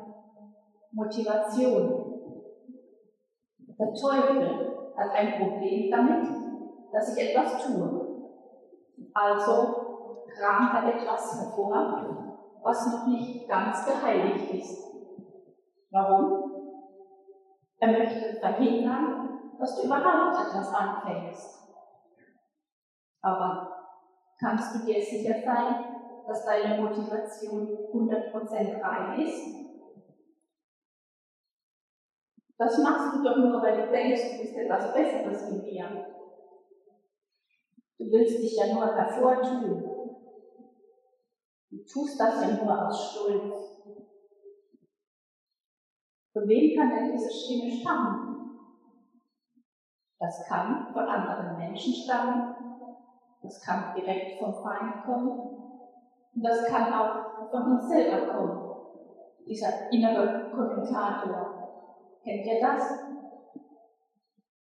Motivation. 0.96 2.22
Der 3.78 3.94
Teufel 3.94 4.94
hat 4.96 5.12
ein 5.12 5.38
Problem 5.38 5.92
damit, 5.92 6.28
dass 6.94 7.18
ich 7.18 7.30
etwas 7.30 7.66
tue. 7.66 8.32
Also 9.14 9.76
kramt 10.34 10.74
er 10.74 10.96
etwas 10.96 11.38
hervor, 11.38 12.38
was 12.64 12.88
noch 12.88 13.08
nicht 13.08 13.48
ganz 13.50 13.86
geheiligt 13.86 14.54
ist. 14.54 14.86
Warum? 15.92 16.52
Er 17.80 17.88
möchte 17.90 18.40
verhindern, 18.40 19.52
dass 19.60 19.76
du 19.76 19.88
überhaupt 19.88 20.48
etwas 20.48 20.74
anfängst. 20.74 21.60
Aber 23.22 23.70
kannst 24.40 24.76
du 24.76 24.86
dir 24.86 25.04
sicher 25.04 25.42
sein, 25.44 25.86
dass 26.26 26.46
deine 26.46 26.82
Motivation 26.82 27.68
100% 27.68 28.82
rein 28.82 29.20
ist? 29.20 29.65
Das 32.58 32.78
machst 32.78 33.18
du 33.18 33.24
doch 33.24 33.38
nur, 33.38 33.62
weil 33.62 33.86
du 33.86 33.92
denkst, 33.92 34.32
du 34.32 34.42
bist 34.42 34.56
etwas 34.56 34.94
Besseres 34.94 35.52
wie 35.52 35.74
mir. 35.74 36.06
Du 37.98 38.12
willst 38.12 38.40
dich 38.40 38.56
ja 38.58 38.74
nur 38.74 38.96
hervortun. 38.96 39.84
Du 41.70 41.78
tust 41.86 42.20
das 42.20 42.42
ja 42.42 42.52
nur 42.52 42.88
aus 42.88 43.12
Stolz. 43.12 43.76
Von 46.34 46.48
wem 46.48 46.78
kann 46.78 46.90
denn 46.90 47.12
diese 47.14 47.32
Stimme 47.32 47.72
stammen? 47.72 48.36
Das 50.20 50.46
kann 50.48 50.92
von 50.94 51.06
anderen 51.06 51.58
Menschen 51.58 51.94
stammen, 51.94 52.56
das 53.42 53.62
kann 53.62 53.94
direkt 53.96 54.40
vom 54.40 54.54
Feind 54.54 55.04
kommen 55.06 55.30
und 56.34 56.44
das 56.44 56.66
kann 56.66 56.92
auch 56.92 57.50
von 57.52 57.74
uns 57.74 57.88
selber 57.88 58.34
kommen. 58.34 58.72
Dieser 59.48 59.92
innere 59.92 60.50
Kommentator. 60.50 61.55
Kennt 62.26 62.44
ihr 62.48 62.60
das? 62.60 62.82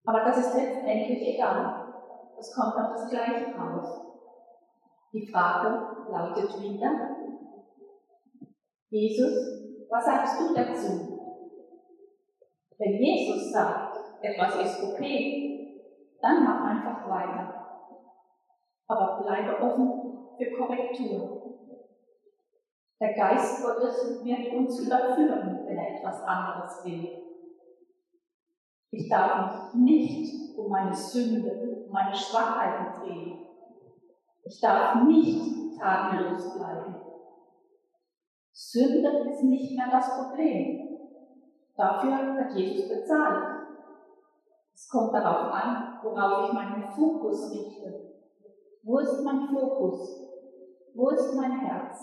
Aber 0.03 0.25
das 0.25 0.37
ist 0.39 0.55
letztendlich 0.55 1.35
egal. 1.35 1.93
Es 2.39 2.55
kommt 2.55 2.73
auf 2.75 2.93
das 2.93 3.09
Gleiche 3.11 3.55
raus. 3.55 4.01
Die 5.13 5.27
Frage 5.27 6.09
lautet 6.09 6.59
wieder, 6.59 7.17
Jesus, 8.89 9.33
was 9.89 10.05
sagst 10.05 10.39
du 10.39 10.55
dazu? 10.55 11.19
Wenn 12.79 12.93
Jesus 12.93 13.51
sagt, 13.51 13.95
etwas 14.21 14.55
ist 14.55 14.83
okay, 14.83 15.83
dann 16.19 16.43
mach 16.43 16.63
einfach 16.63 17.07
weiter. 17.07 17.53
Aber 18.87 19.21
bleibe 19.21 19.61
offen 19.61 20.35
für 20.35 20.57
Korrektur. 20.57 21.41
Der 22.99 23.13
Geist 23.13 23.63
Gottes 23.63 24.23
wird 24.23 24.53
uns 24.53 24.79
überführen, 24.79 25.59
wenn 25.65 25.77
er 25.77 25.97
etwas 25.97 26.23
anderes 26.23 26.83
will. 26.85 27.30
Ich 28.91 29.09
darf 29.09 29.73
mich 29.73 29.81
nicht 29.83 30.57
um 30.57 30.69
meine 30.69 30.93
Sünde, 30.93 31.85
um 31.87 31.91
meine 31.91 32.13
Schwachheiten 32.13 33.01
drehen. 33.01 33.45
Ich 34.43 34.59
darf 34.59 35.03
nicht 35.03 35.79
tatenlos 35.79 36.53
bleiben. 36.53 36.95
Sünde 38.51 39.29
ist 39.29 39.43
nicht 39.43 39.77
mehr 39.77 39.89
das 39.89 40.09
Problem. 40.13 40.99
Dafür 41.77 42.35
hat 42.35 42.53
Jesus 42.53 42.89
bezahlt. 42.89 43.61
Es 44.73 44.89
kommt 44.89 45.13
darauf 45.13 45.53
an, 45.53 45.99
worauf 46.03 46.49
ich 46.49 46.53
meinen 46.53 46.91
Fokus 46.91 47.49
richte. 47.51 48.11
Wo 48.83 48.99
ist 48.99 49.23
mein 49.23 49.47
Fokus? 49.47 50.27
Wo 50.93 51.09
ist 51.11 51.33
mein 51.35 51.59
Herz? 51.59 51.97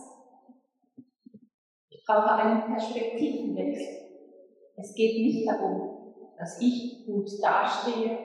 Ich 1.90 2.04
brauche 2.06 2.32
einen 2.32 2.62
Perspektivenwechsel. 2.64 4.08
Es 4.76 4.94
geht 4.94 5.22
nicht 5.22 5.46
darum, 5.46 5.97
dass 6.38 6.60
ich 6.60 7.04
gut 7.04 7.28
dastehe. 7.42 8.18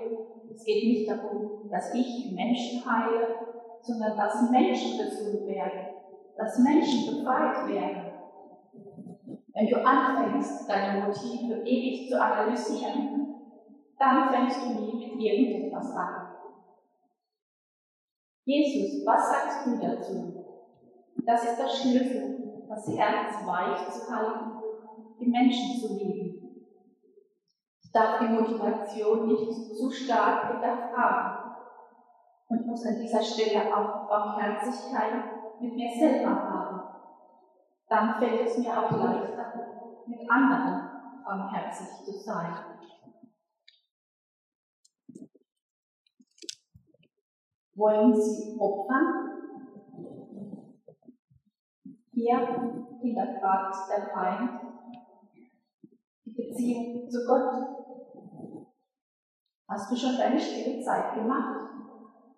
Es 0.54 0.64
geht 0.64 0.84
nicht 0.84 1.10
darum, 1.10 1.70
dass 1.70 1.94
ich 1.94 2.32
Menschen 2.32 2.84
heile, 2.86 3.36
sondern 3.82 4.16
dass 4.16 4.50
Menschen 4.50 4.98
gesund 4.98 5.48
werden, 5.48 5.96
dass 6.38 6.60
Menschen 6.60 7.18
befreit 7.18 7.68
werden. 7.68 8.14
Wenn 9.54 9.68
du 9.68 9.86
anfängst, 9.86 10.70
deine 10.70 11.06
Motive 11.06 11.62
ewig 11.64 12.10
zu 12.10 12.22
analysieren, 12.22 13.36
dann 14.00 14.30
fängst 14.30 14.60
du 14.64 14.70
nie 14.70 15.08
mit 15.08 15.22
irgendetwas 15.22 15.92
an. 15.92 16.28
Jesus, 18.46 19.06
was 19.06 19.30
sagst 19.32 19.68
du 19.68 19.78
dazu? 19.80 20.46
Das 21.26 21.44
ist 21.44 21.58
der 21.58 21.70
Schlüssel, 21.70 22.64
das 22.68 22.88
Herz 22.90 23.36
weich 23.46 23.90
zu 23.90 24.14
halten, 24.14 24.52
die 25.20 25.28
Menschen 25.28 25.80
zu 25.80 25.98
lieben. 25.98 26.33
Darf 27.94 28.20
die 28.20 28.28
Motivation 28.28 29.28
nicht 29.28 29.76
zu 29.76 29.92
stark 29.92 30.52
hinterfragen 30.52 31.52
und 32.48 32.66
muss 32.66 32.86
an 32.88 33.00
dieser 33.00 33.22
Stelle 33.22 33.76
auch 33.76 34.08
Barmherzigkeit 34.10 35.14
mit 35.60 35.76
mir 35.76 35.92
selber 35.92 36.32
haben. 36.32 36.82
Dann 37.88 38.16
fällt 38.16 38.48
es 38.48 38.58
mir 38.58 38.72
auch 38.72 38.92
leichter, 38.92 39.54
mit 40.08 40.30
anderen 40.30 40.90
barmherzig 41.24 41.88
zu 42.04 42.12
sein. 42.14 42.58
Wollen 47.76 48.14
Sie 48.20 48.58
opfern? 48.60 49.30
Hier 52.12 52.40
hinterfragt 53.02 53.76
der 53.90 54.08
Feind 54.14 54.73
die 56.26 56.32
Beziehung 56.32 57.10
zu 57.10 57.26
Gott. 57.26 57.54
Hast 59.68 59.92
du 59.92 59.96
schon 59.96 60.18
deine 60.18 60.40
stille 60.40 60.84
Zeit 60.84 61.16
gemacht? 61.16 61.70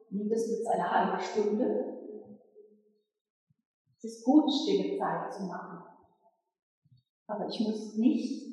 Mindestens 0.09 0.65
eine 0.67 0.89
halbe 0.89 1.21
Stunde? 1.21 1.97
Es 3.97 4.03
ist 4.03 4.23
gut, 4.23 4.51
stille 4.51 4.97
Zeit 4.97 5.33
zu 5.33 5.43
machen. 5.43 5.83
Aber 7.27 7.47
ich 7.47 7.59
muss 7.59 7.95
nicht 7.95 8.45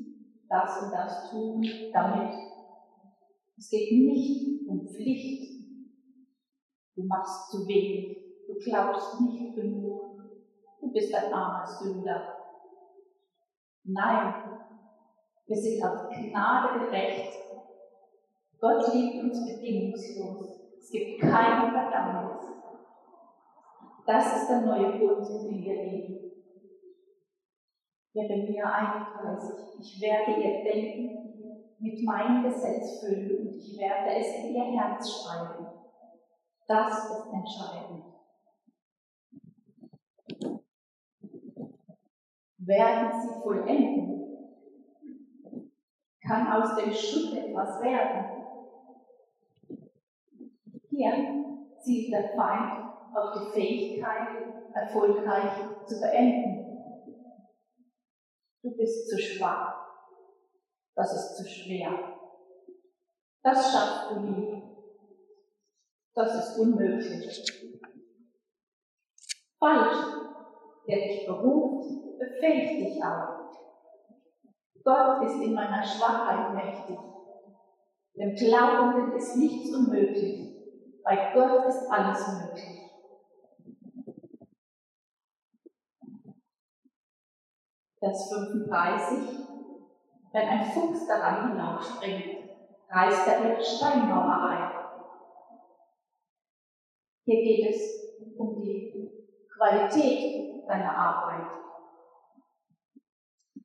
das 0.48 0.82
und 0.82 0.92
das 0.92 1.30
tun, 1.30 1.64
damit. 1.92 2.34
Es 3.56 3.68
geht 3.68 3.92
nicht 3.92 4.66
um 4.66 4.88
Pflicht, 4.88 5.52
Du 6.94 7.04
machst 7.04 7.50
zu 7.50 7.66
wenig. 7.66 8.18
Du 8.46 8.54
glaubst 8.54 9.20
nicht 9.20 9.54
genug. 9.54 10.22
Du 10.80 10.92
bist 10.92 11.14
ein 11.14 11.32
armer 11.32 11.66
Sünder. 11.66 12.36
Nein, 13.84 14.51
wir 15.46 15.56
sind 15.56 15.84
auf 15.84 16.08
Gnade 16.08 16.86
gerecht. 16.86 17.38
Gott 18.60 18.94
liebt 18.94 19.24
uns 19.24 19.46
bedingungslos. 19.46 20.60
Es 20.78 20.90
gibt 20.90 21.20
keine 21.20 21.72
Verdammnis. 21.72 22.46
Das 24.06 24.36
ist 24.36 24.48
der 24.48 24.62
neue 24.62 24.98
Grund, 24.98 25.28
in 25.28 25.48
dem 25.48 25.62
wir 25.62 25.74
leben. 25.74 26.22
Jeremia 28.12 28.64
31. 28.64 29.80
Ich 29.80 30.00
werde 30.02 30.40
ihr 30.40 30.64
Denken 30.64 31.22
mit 31.78 32.04
meinem 32.04 32.44
Gesetz 32.44 33.00
füllen 33.00 33.46
und 33.46 33.56
ich 33.56 33.78
werde 33.78 34.14
es 34.16 34.44
in 34.44 34.54
ihr 34.54 34.80
Herz 34.80 35.10
schreiben. 35.10 35.66
Das 36.66 37.10
ist 37.10 37.32
entscheidend. 37.32 38.04
Werden 42.58 43.20
sie 43.20 43.42
vollenden, 43.42 44.21
kann 46.32 46.50
aus 46.50 46.76
dem 46.76 46.90
Schutt 46.90 47.36
etwas 47.36 47.82
werden. 47.82 48.24
Hier 50.88 51.12
zielt 51.78 52.10
der 52.10 52.30
Feind 52.34 52.90
auf 53.14 53.34
die 53.34 53.52
Fähigkeit, 53.52 54.28
erfolgreich 54.72 55.52
zu 55.86 56.00
beenden. 56.00 57.04
Du 58.62 58.74
bist 58.76 59.10
zu 59.10 59.18
schwach. 59.18 59.74
Das 60.94 61.12
ist 61.12 61.36
zu 61.36 61.44
schwer. 61.46 62.16
Das 63.42 63.70
schaffst 63.70 64.12
du 64.12 64.20
nie. 64.20 64.62
Das 66.14 66.34
ist 66.34 66.58
unmöglich. 66.58 67.82
Falsch. 69.58 69.96
Der 70.88 70.96
dich 70.96 71.26
beruft, 71.26 72.18
befähigt 72.18 72.80
dich 72.80 73.04
auch. 73.04 73.42
Gott 74.84 75.22
ist 75.24 75.40
in 75.40 75.54
meiner 75.54 75.82
Schwachheit 75.82 76.54
mächtig. 76.54 76.98
Dem 78.14 78.34
Glaubenden 78.34 79.12
ist 79.16 79.36
nichts 79.36 79.74
unmöglich. 79.74 80.52
Bei 81.02 81.32
Gott 81.34 81.66
ist 81.66 81.90
alles 81.90 82.26
möglich. 82.40 82.82
Vers 87.98 88.28
35. 88.30 89.38
Wenn 90.32 90.48
ein 90.48 90.64
Fuchs 90.72 91.06
daran 91.06 91.52
hinaufspringt, 91.52 92.48
reißt 92.88 93.28
er 93.28 93.50
ihre 93.50 93.62
Steinmauer 93.62 94.48
ein. 94.48 94.72
Hier 97.24 97.42
geht 97.42 97.74
es 97.74 98.36
um 98.36 98.60
die 98.60 99.10
Qualität 99.48 100.68
deiner 100.68 100.96
Arbeit. 100.96 101.61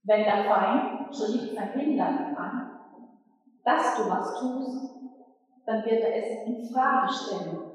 Wenn 0.08 0.24
der 0.24 0.46
Feind 0.46 1.14
schon 1.14 1.32
nicht 1.34 1.54
verhindern 1.54 2.34
kann, 2.34 2.80
dass 3.66 3.98
du 3.98 4.10
was 4.10 4.40
tust, 4.40 4.96
dann 5.66 5.84
wird 5.84 6.02
er 6.02 6.16
es 6.16 6.48
in 6.48 6.66
Frage 6.74 7.12
stellen. 7.12 7.72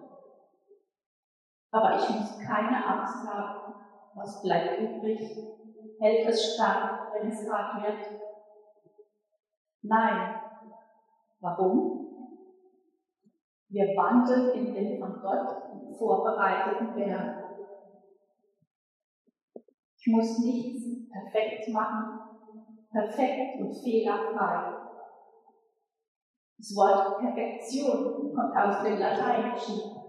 Aber 1.70 1.94
ich 1.98 2.08
muss 2.08 2.38
keine 2.38 2.86
Angst 2.86 3.28
haben, 3.28 3.74
was 4.14 4.40
bleibt 4.40 4.80
übrig, 4.80 5.20
hält 6.00 6.26
es 6.26 6.54
stark, 6.54 7.12
wenn 7.12 7.28
es 7.28 7.50
hart 7.50 7.82
wird. 7.82 8.20
Nein. 9.82 10.34
Warum? 11.40 12.38
Wir 13.68 13.94
wandeln 13.94 14.52
in 14.52 14.72
den 14.72 14.98
von 14.98 15.20
Gott 15.20 15.98
vorbereiteten 15.98 16.94
Berg. 16.94 17.44
Ich 19.98 20.06
muss 20.06 20.38
nichts 20.38 21.01
perfekt 21.12 21.68
machen, 21.68 22.20
perfekt 22.90 23.60
und 23.60 23.74
fehlerfrei. 23.74 24.74
Das 26.58 26.76
Wort 26.76 27.18
Perfektion 27.18 28.34
kommt 28.34 28.56
aus 28.56 28.82
dem 28.82 28.98
Lateinischen 28.98 30.02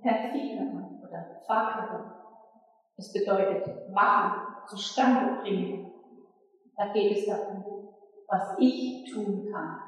perfecere 0.00 0.88
oder 1.02 1.40
facere. 1.46 2.14
Es 2.96 3.12
bedeutet 3.12 3.90
machen, 3.92 4.54
zustande 4.68 5.42
bringen. 5.42 5.92
Da 6.76 6.92
geht 6.92 7.18
es 7.18 7.26
darum, 7.26 7.88
was 8.26 8.56
ich 8.58 9.12
tun 9.12 9.48
kann. 9.52 9.78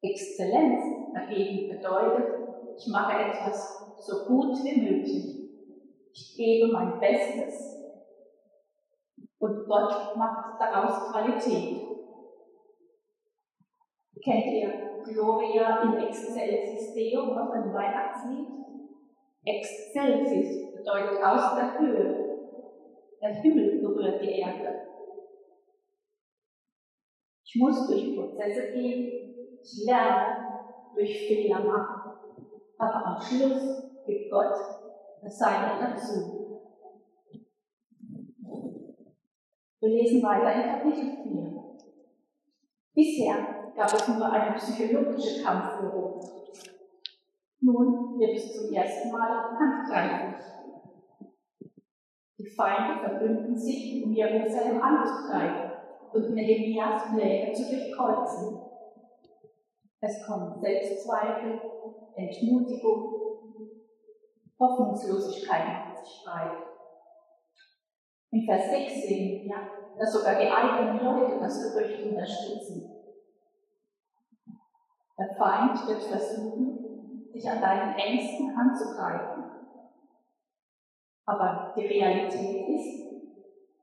Exzellenz 0.00 0.82
dagegen 1.14 1.76
bedeutet, 1.76 2.44
ich 2.76 2.86
mache 2.88 3.24
etwas 3.24 3.96
so 3.98 4.26
gut 4.26 4.62
wie 4.62 4.80
möglich. 4.80 5.50
Ich 6.12 6.36
gebe 6.36 6.72
mein 6.72 7.00
Bestes 7.00 7.73
und 9.44 9.66
Gott 9.66 10.16
macht 10.16 10.58
daraus 10.58 11.12
Qualität. 11.12 11.82
Kennt 14.24 14.46
ihr 14.46 15.02
Gloria 15.04 15.82
in 15.82 16.06
Excelsis 16.06 16.94
Deo 16.94 17.24
aus 17.24 17.52
dem 17.52 17.74
Weihnachtslied? 17.74 18.48
Excelsis 19.44 20.74
bedeutet 20.74 21.22
aus 21.22 21.56
der 21.56 21.78
Höhe. 21.78 22.24
Der 23.20 23.34
Himmel 23.34 23.82
berührt 23.82 24.22
die 24.22 24.40
Erde. 24.40 24.80
Ich 27.44 27.60
muss 27.60 27.86
durch 27.86 28.16
Prozesse 28.16 28.72
gehen, 28.72 29.60
ich 29.60 29.86
lerne 29.86 30.72
durch 30.94 31.26
Fehler 31.28 31.60
machen. 31.60 32.12
Aber 32.78 33.06
am 33.06 33.20
Schluss 33.20 33.92
gibt 34.06 34.30
Gott 34.30 34.54
das 35.22 35.38
Seine 35.38 35.78
dazu. 35.80 36.43
Wir 39.84 40.00
lesen 40.00 40.22
weiter 40.22 40.54
in 40.54 40.70
Kapitel 40.70 41.22
4. 41.22 41.62
Bisher 42.94 43.72
gab 43.76 43.92
es 43.92 44.08
nur 44.08 44.32
eine 44.32 44.56
psychologische 44.56 45.44
Kampfführung. 45.44 46.20
Nun 47.60 48.18
wird 48.18 48.34
es 48.34 48.50
zum 48.54 48.72
ersten 48.72 49.12
Mal 49.12 49.58
handgreiflich. 49.58 50.42
Die 52.38 52.46
Feinde 52.46 52.98
verbünden 52.98 53.58
sich, 53.58 54.02
um 54.02 54.12
Jerusalem 54.12 54.80
anzugreifen 54.82 55.72
und 56.14 56.30
Nehemias 56.32 57.02
Pläne 57.12 57.52
zu 57.52 57.64
durchkreuzen. 57.68 58.58
Es 60.00 60.26
kommen 60.26 60.62
Selbstzweifel, 60.62 61.60
Entmutigung, 62.16 63.68
Hoffnungslosigkeit 64.58 65.66
macht 65.66 65.98
sich 65.98 66.24
breit. 66.24 66.74
In 68.34 68.44
Vers 68.44 68.68
6 68.68 69.06
sehen 69.06 69.44
wir, 69.44 69.73
dass 69.98 70.12
sogar 70.12 70.40
die 70.40 70.50
eigenen 70.50 71.04
Leute 71.04 71.38
das 71.40 71.60
Gerücht 71.62 72.04
unterstützen. 72.04 72.90
Der 75.18 75.34
Feind 75.36 75.86
wird 75.86 76.02
versuchen, 76.02 77.30
dich 77.32 77.48
an 77.48 77.60
deinen 77.60 77.94
Ängsten 77.94 78.56
anzugreifen. 78.56 79.44
Aber 81.26 81.72
die 81.76 81.86
Realität 81.86 82.68
ist, 82.68 83.04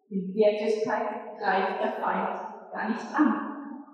in 0.10 0.34
Wirklichkeit 0.34 1.38
greift 1.40 1.82
der 1.82 1.94
Feind 1.94 2.40
gar 2.72 2.90
nicht 2.90 3.16
an. 3.16 3.86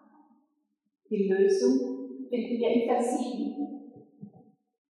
Die 1.10 1.30
Lösung 1.30 2.27
finden 2.30 2.58
wir 2.58 2.69
in 2.69 2.89
Vers 2.89 3.17
7. 3.17 3.47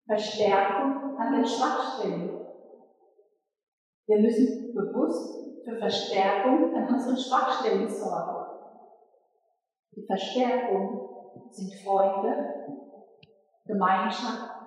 Verstärkung 0.06 1.18
an 1.18 1.32
den 1.34 1.44
Schwachstellen. 1.44 2.30
Wir 4.06 4.20
müssen 4.20 4.74
bewusst 4.74 5.47
für 5.68 5.76
Verstärkung 5.76 6.74
an 6.74 6.88
unseren 6.88 7.16
Schwachstellen 7.16 7.88
sorgen. 7.88 8.58
Die 9.94 10.06
Verstärkung 10.06 11.10
sind 11.50 11.74
Freunde, 11.84 12.86
Gemeinschaft, 13.66 14.66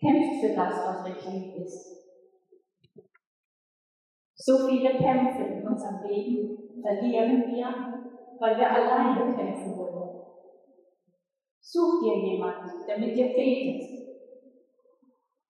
kämpft 0.00 0.40
für 0.40 0.54
das, 0.56 0.86
was 0.86 1.04
richtig 1.04 1.54
ist. 1.56 1.98
So 4.34 4.66
viele 4.66 4.96
Kämpfe 4.96 5.42
in 5.42 5.68
unserem 5.68 6.02
Leben 6.04 6.82
verlieren 6.82 7.44
wir, 7.48 7.66
weil 8.40 8.56
wir 8.56 8.70
alleine 8.70 9.36
kämpfen 9.36 9.76
wollen. 9.76 10.20
Such 11.60 12.02
dir 12.02 12.16
jemanden, 12.16 12.86
der 12.86 12.98
mit 12.98 13.16
dir 13.16 13.28
betet. 13.34 14.08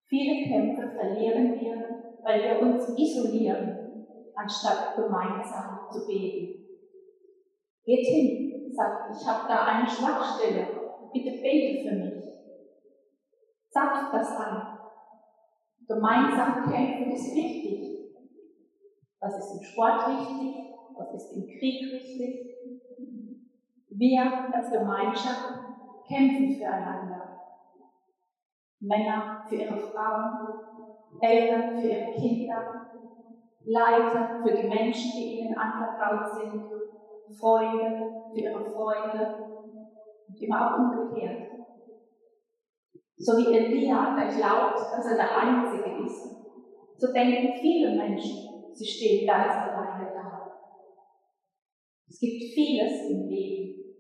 Viele 0.09 0.49
Kämpfe 0.49 0.91
verlieren 0.91 1.61
wir, 1.61 1.98
weil 2.29 2.43
wir 2.43 2.61
uns 2.61 2.87
isolieren, 2.91 4.05
anstatt 4.35 4.95
gemeinsam 4.97 5.89
zu 5.91 6.07
beten. 6.07 6.63
Geht 7.87 8.07
hin, 8.07 8.71
sagt, 8.71 9.17
ich 9.17 9.27
habe 9.27 9.49
da 9.49 9.65
eine 9.65 9.89
Schwachstelle, 9.89 10.67
bitte 11.11 11.41
bete 11.41 11.89
für 11.89 11.95
mich. 11.97 12.25
Sagt 13.71 14.13
das 14.13 14.37
an. 14.37 14.79
Gemeinsam 15.87 16.71
kämpfen 16.71 17.13
ist 17.13 17.35
wichtig. 17.35 18.13
Was 19.21 19.39
ist 19.39 19.57
im 19.57 19.63
Sport 19.63 20.09
wichtig? 20.09 20.75
Was 20.99 21.15
ist 21.15 21.33
im 21.33 21.47
Krieg 21.47 21.93
wichtig? 21.93 22.59
Wir 23.89 24.53
als 24.53 24.71
Gemeinschaft 24.71 25.61
kämpfen 26.07 26.55
füreinander. 26.59 27.41
Männer 28.81 29.47
für 29.49 29.57
ihre 29.57 29.79
Frauen, 29.79 30.78
Eltern 31.21 31.79
für 31.79 31.89
ihre 31.89 32.13
Kinder, 32.13 32.91
Leiter 33.65 34.41
für 34.43 34.55
die 34.55 34.69
Menschen, 34.69 35.13
die 35.17 35.41
ihnen 35.41 35.57
anvertraut 35.57 36.33
sind, 36.35 36.65
Freunde 37.39 38.23
für 38.33 38.41
ihre 38.41 38.65
Freunde 38.65 39.37
und 40.29 40.41
immer 40.41 40.67
auch 40.67 40.79
umgekehrt. 40.79 41.51
So 43.17 43.37
wie 43.37 43.57
Elia, 43.57 44.17
der 44.17 44.29
glaubt, 44.29 44.79
dass 44.79 45.07
er 45.07 45.17
der 45.17 45.37
Einzige 45.37 46.05
ist, 46.05 46.37
so 46.97 47.13
denken 47.13 47.59
viele 47.61 47.97
Menschen, 47.97 48.49
Sie 48.79 48.87
stehen 48.87 49.27
ganz 49.27 49.53
alleine 49.55 50.13
da. 50.15 50.53
Es 52.09 52.21
gibt 52.21 52.55
vieles 52.55 53.11
im 53.11 53.29
Leben, 53.29 53.97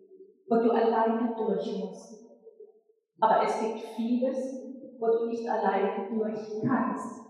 wo 0.48 0.54
du 0.54 0.70
alleine 0.70 1.34
durch 1.36 1.78
musst. 1.80 2.28
Aber 3.18 3.42
es 3.42 3.60
gibt 3.60 3.80
vieles, 3.96 4.67
wo 4.98 5.06
du 5.06 5.26
nicht 5.26 5.48
alleine 5.48 6.08
durch 6.10 6.60
kannst. 6.66 7.22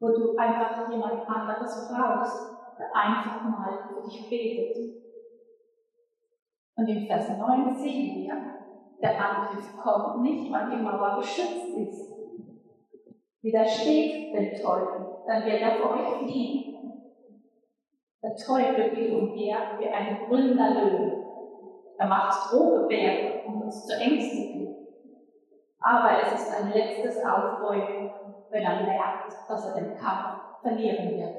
Wo 0.00 0.08
du 0.08 0.36
einfach 0.36 0.90
jemand 0.90 1.28
anderes 1.28 1.88
brauchst, 1.88 2.56
der 2.78 2.94
einfach 2.94 3.42
mal 3.42 3.78
für 3.88 4.08
dich 4.08 4.28
betet. 4.28 5.02
Und 6.76 6.88
im 6.88 7.06
Vers 7.06 7.28
9 7.38 7.74
sehen 7.76 8.22
wir, 8.22 8.36
der 9.00 9.24
Angriff 9.24 9.76
kommt 9.76 10.22
nicht, 10.22 10.52
weil 10.52 10.70
die 10.70 10.82
Mauer 10.82 11.18
geschützt 11.18 11.76
ist. 11.76 12.12
Widersteht 13.42 14.34
den 14.34 14.60
Teufel 14.60 15.14
dann 15.26 15.44
wird 15.44 15.60
er 15.60 15.76
vor 15.76 15.92
euch 15.92 16.18
fliehen. 16.18 16.92
Der 18.22 18.36
Teufel 18.36 18.90
geht 18.90 19.12
umher 19.12 19.78
wie 19.78 19.88
ein 19.88 20.18
brüllender 20.26 20.70
Löwe. 20.70 21.24
Er 21.98 22.06
macht 22.06 22.52
Drohgebärden, 22.52 23.46
um 23.46 23.62
uns 23.62 23.86
zu 23.86 23.94
ängstigen. 23.94 24.63
Aber 25.86 26.18
es 26.18 26.32
ist 26.32 26.50
ein 26.50 26.70
letztes 26.72 27.22
Aufbäumen, 27.22 28.10
wenn 28.48 28.62
er 28.62 28.82
merkt, 28.84 29.34
dass 29.46 29.66
er 29.66 29.74
den 29.74 29.94
Kampf 29.94 30.62
verlieren 30.62 31.10
wird. 31.10 31.36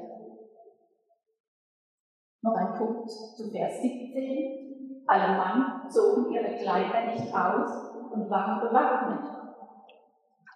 Noch 2.42 2.54
ein 2.54 2.74
Punkt 2.78 3.10
zu 3.10 3.50
Vers 3.50 3.82
17. 3.82 5.02
Alle 5.08 5.36
Mann 5.36 5.90
zogen 5.90 6.30
ihre 6.32 6.54
Kleider 6.54 7.06
nicht 7.06 7.34
aus 7.34 7.90
und 8.12 8.30
waren 8.30 8.60
bewaffnet. 8.60 9.32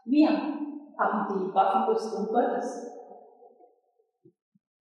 Wir 0.04 0.30
haben 0.30 1.26
die 1.28 1.52
Waffenrüstung 1.52 2.28
Gottes 2.28 2.90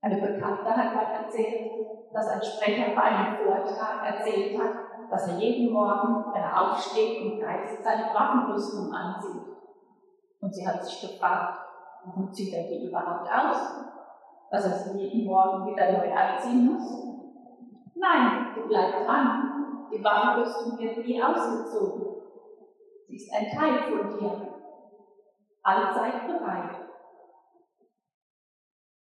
eine 0.01 0.21
Bekannte 0.21 0.69
hat 0.69 0.95
mal 0.95 1.23
erzählt, 1.23 1.71
dass 2.13 2.27
ein 2.27 2.41
Sprecher 2.41 2.95
bei 2.95 3.01
einem 3.01 3.35
Vortrag 3.35 4.05
erzählt 4.05 4.57
hat, 4.57 4.88
dass 5.09 5.27
er 5.27 5.37
jeden 5.37 5.73
Morgen, 5.73 6.33
wenn 6.33 6.41
er 6.41 6.61
aufsteht 6.61 7.21
und 7.21 7.39
Geist, 7.39 7.83
seine 7.83 8.13
Waffenrüstung 8.13 8.91
ansieht. 8.91 9.41
Und 10.41 10.53
sie 10.53 10.67
hat 10.67 10.83
sich 10.83 11.01
gefragt, 11.01 11.59
warum 12.05 12.31
zieht 12.31 12.53
er 12.53 12.63
die 12.63 12.87
überhaupt 12.87 13.27
aus? 13.29 13.85
Dass 14.51 14.65
er 14.65 14.71
sie 14.71 14.99
jeden 14.99 15.27
Morgen 15.27 15.65
wieder 15.67 15.91
neu 15.91 16.13
anziehen 16.13 16.65
muss? 16.65 17.05
Nein, 17.95 18.47
die 18.55 18.67
bleibt 18.67 19.07
an. 19.07 19.87
Die 19.91 20.03
Waffenrüstung 20.03 20.77
wird 20.77 20.97
nie 21.05 21.21
ausgezogen. 21.21 22.05
Sie 23.07 23.15
ist 23.15 23.33
ein 23.33 23.49
Teil 23.49 23.79
von 23.83 24.17
dir. 24.17 24.55
Allzeit 25.63 26.27
bereit. 26.27 26.87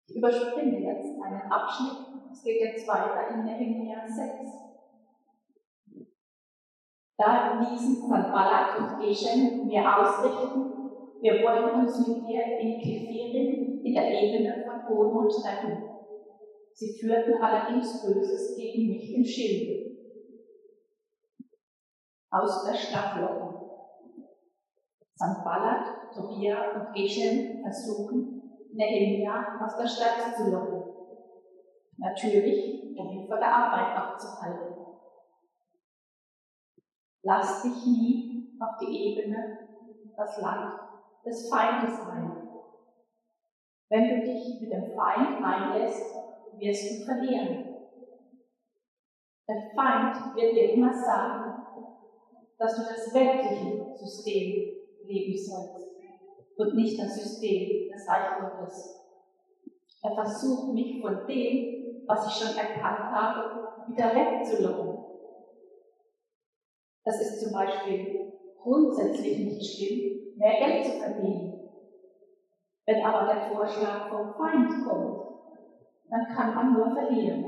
Ich 0.07 0.17
überspringe 0.17 0.79
jetzt 0.79 1.21
einen 1.23 1.51
Abschnitt. 1.51 2.07
Es 2.31 2.43
geht 2.43 2.61
jetzt 2.61 2.89
weiter 2.89 3.29
in 3.29 3.45
Nehemiah 3.45 4.07
6. 4.07 4.66
Da 7.19 7.59
ließen 7.61 8.09
Sanballat 8.09 8.79
und 8.79 9.01
Geshem 9.01 9.67
mir 9.67 9.83
ausrichten, 9.83 10.91
wir 11.23 11.43
wollen 11.43 11.81
uns 11.81 12.07
mit 12.07 12.29
dir 12.29 12.45
in 12.61 12.79
Kephirin 12.79 13.81
in 13.83 13.95
der 13.95 14.23
Ebene 14.23 14.65
von 14.67 14.87
Hohenmund 14.87 15.33
treffen. 15.33 15.83
Sie 16.75 16.93
führten 16.93 17.43
allerdings 17.43 18.05
Böses 18.05 18.55
gegen 18.57 18.89
mich 18.89 19.15
im 19.15 19.25
Schilde. 19.25 19.97
Aus 22.31 22.65
der 22.65 22.75
Stadt 22.75 23.19
locken. 23.19 23.67
Sanballat, 25.15 26.13
Tobia 26.15 26.73
und 26.75 26.93
Geshem 26.93 27.63
versuchen, 27.63 28.43
Nehemia 28.75 29.59
aus 29.65 29.79
der 29.79 29.87
Stadt 29.87 30.37
zu 30.37 30.51
locken. 30.51 30.83
Natürlich, 31.97 32.95
um 32.99 33.11
ihn 33.11 33.27
von 33.27 33.39
der 33.39 33.51
Arbeit 33.51 33.97
abzuhalten. 33.97 34.76
Lass 37.29 37.63
dich 37.63 37.85
nie 37.87 38.57
auf 38.61 38.79
die 38.81 39.19
Ebene, 39.19 39.59
das 40.17 40.41
Land 40.41 40.79
des 41.25 41.49
Feindes 41.49 41.99
ein. 42.09 42.49
Wenn 43.89 44.09
du 44.09 44.21
dich 44.25 44.61
mit 44.61 44.71
dem 44.71 44.95
Feind 44.95 45.45
einlässt, 45.45 46.15
wirst 46.57 47.01
du 47.01 47.05
verlieren. 47.05 47.75
Der 49.49 49.71
Feind 49.75 50.37
wird 50.37 50.55
dir 50.55 50.75
immer 50.75 50.93
sagen, 50.93 51.65
dass 52.59 52.77
du 52.77 52.83
das 52.83 53.13
weltliche 53.13 53.93
System 53.97 54.77
leben 55.03 55.37
sollst 55.37 55.85
und 56.57 56.75
nicht 56.77 56.97
das 56.97 57.17
System 57.17 57.91
des 57.91 58.09
Reich 58.09 58.39
Gottes. 58.41 59.01
Er 60.01 60.15
versucht 60.15 60.75
mich 60.75 61.03
von 61.03 61.27
dem, 61.27 62.05
was 62.07 62.29
ich 62.29 62.47
schon 62.47 62.57
erkannt 62.57 63.11
habe, 63.11 63.69
wieder 63.89 64.15
wegzulocken. 64.15 64.96
Das 67.07 67.21
ist 67.21 67.41
zum 67.41 67.53
Beispiel 67.53 68.33
grundsätzlich 68.61 69.39
nicht 69.39 69.63
schlimm, 69.65 70.37
mehr 70.37 70.59
Geld 70.59 70.85
zu 70.87 70.99
verdienen. 70.99 71.71
Wenn 72.85 73.05
aber 73.05 73.33
der 73.33 73.43
Vorschlag 73.43 74.09
vom 74.09 74.35
Feind 74.35 74.85
kommt, 74.85 75.27
dann 76.11 76.27
kann 76.35 76.53
man 76.53 76.73
nur 76.73 76.91
verlieren. 76.91 77.45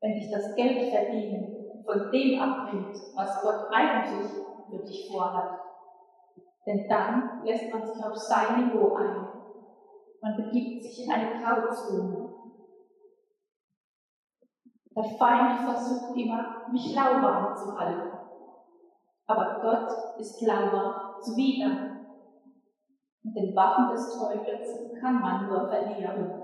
Wenn 0.00 0.14
dich 0.14 0.28
das 0.32 0.56
Geld 0.56 0.92
verdienen 0.92 1.82
von 1.86 2.10
dem 2.10 2.40
abbringt, 2.40 2.96
was 3.14 3.40
Gott 3.40 3.68
eigentlich 3.70 4.30
für 4.68 4.84
dich 4.84 5.08
vorhat, 5.08 5.60
denn 6.66 6.88
dann 6.88 7.44
lässt 7.44 7.72
man 7.72 7.86
sich 7.86 8.04
auf 8.04 8.16
sein 8.16 8.66
Niveau 8.66 8.96
ein. 8.96 9.28
Man 10.20 10.36
begibt 10.36 10.82
sich 10.82 11.04
in 11.04 11.12
eine 11.12 11.40
Grauzone. 11.40 12.27
Der 14.98 15.16
Feind 15.16 15.60
versucht 15.60 16.16
immer, 16.16 16.66
mich 16.72 16.92
lauwarm 16.92 17.54
zu 17.56 17.78
halten. 17.78 18.18
Aber 19.28 19.60
Gott 19.60 20.18
ist 20.18 20.42
lauwarm 20.42 21.22
zuwider. 21.22 22.00
Mit 23.22 23.36
den 23.36 23.54
Waffen 23.54 23.90
des 23.90 24.18
Teufels 24.18 25.00
kann 25.00 25.20
man 25.20 25.46
nur 25.46 25.68
verlieren. 25.68 26.42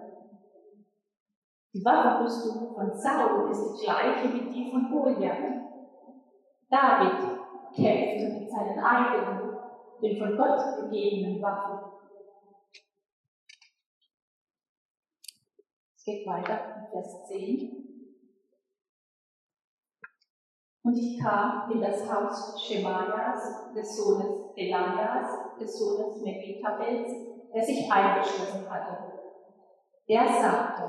Die 1.73 1.85
Waffenrüstung 1.85 2.73
von 2.77 2.93
Saul 2.97 3.51
ist 3.51 3.73
die 3.73 3.87
gleiche 3.87 4.33
wie 4.33 4.53
die 4.53 4.71
von 4.71 4.89
Goliath. 4.89 5.65
David 6.71 7.41
kämpfte 7.75 8.39
mit 8.39 8.49
seinen 8.49 8.79
eigenen 8.79 9.59
den 10.01 10.17
von 10.17 10.37
Gott 10.37 10.63
gegebenen 10.81 11.43
Waffen. 11.43 11.91
Es 15.97 16.05
geht 16.05 16.25
weiter 16.25 16.87
Vers 16.93 17.27
10. 17.27 17.84
Und 20.85 20.99
ich 20.99 21.19
kam 21.19 21.71
in 21.73 21.81
das 21.81 22.05
Haus 22.13 22.63
Schemaias, 22.63 23.73
des 23.75 23.97
Sohnes 23.97 24.53
Elias, 24.55 25.57
des 25.59 25.79
Sohnes 25.79 26.23
Megitabels, 26.23 27.11
der 27.55 27.63
sich 27.63 27.91
eingeschlossen 27.91 28.69
hatte. 28.69 28.99
Der 30.07 30.29
sagte, 30.29 30.83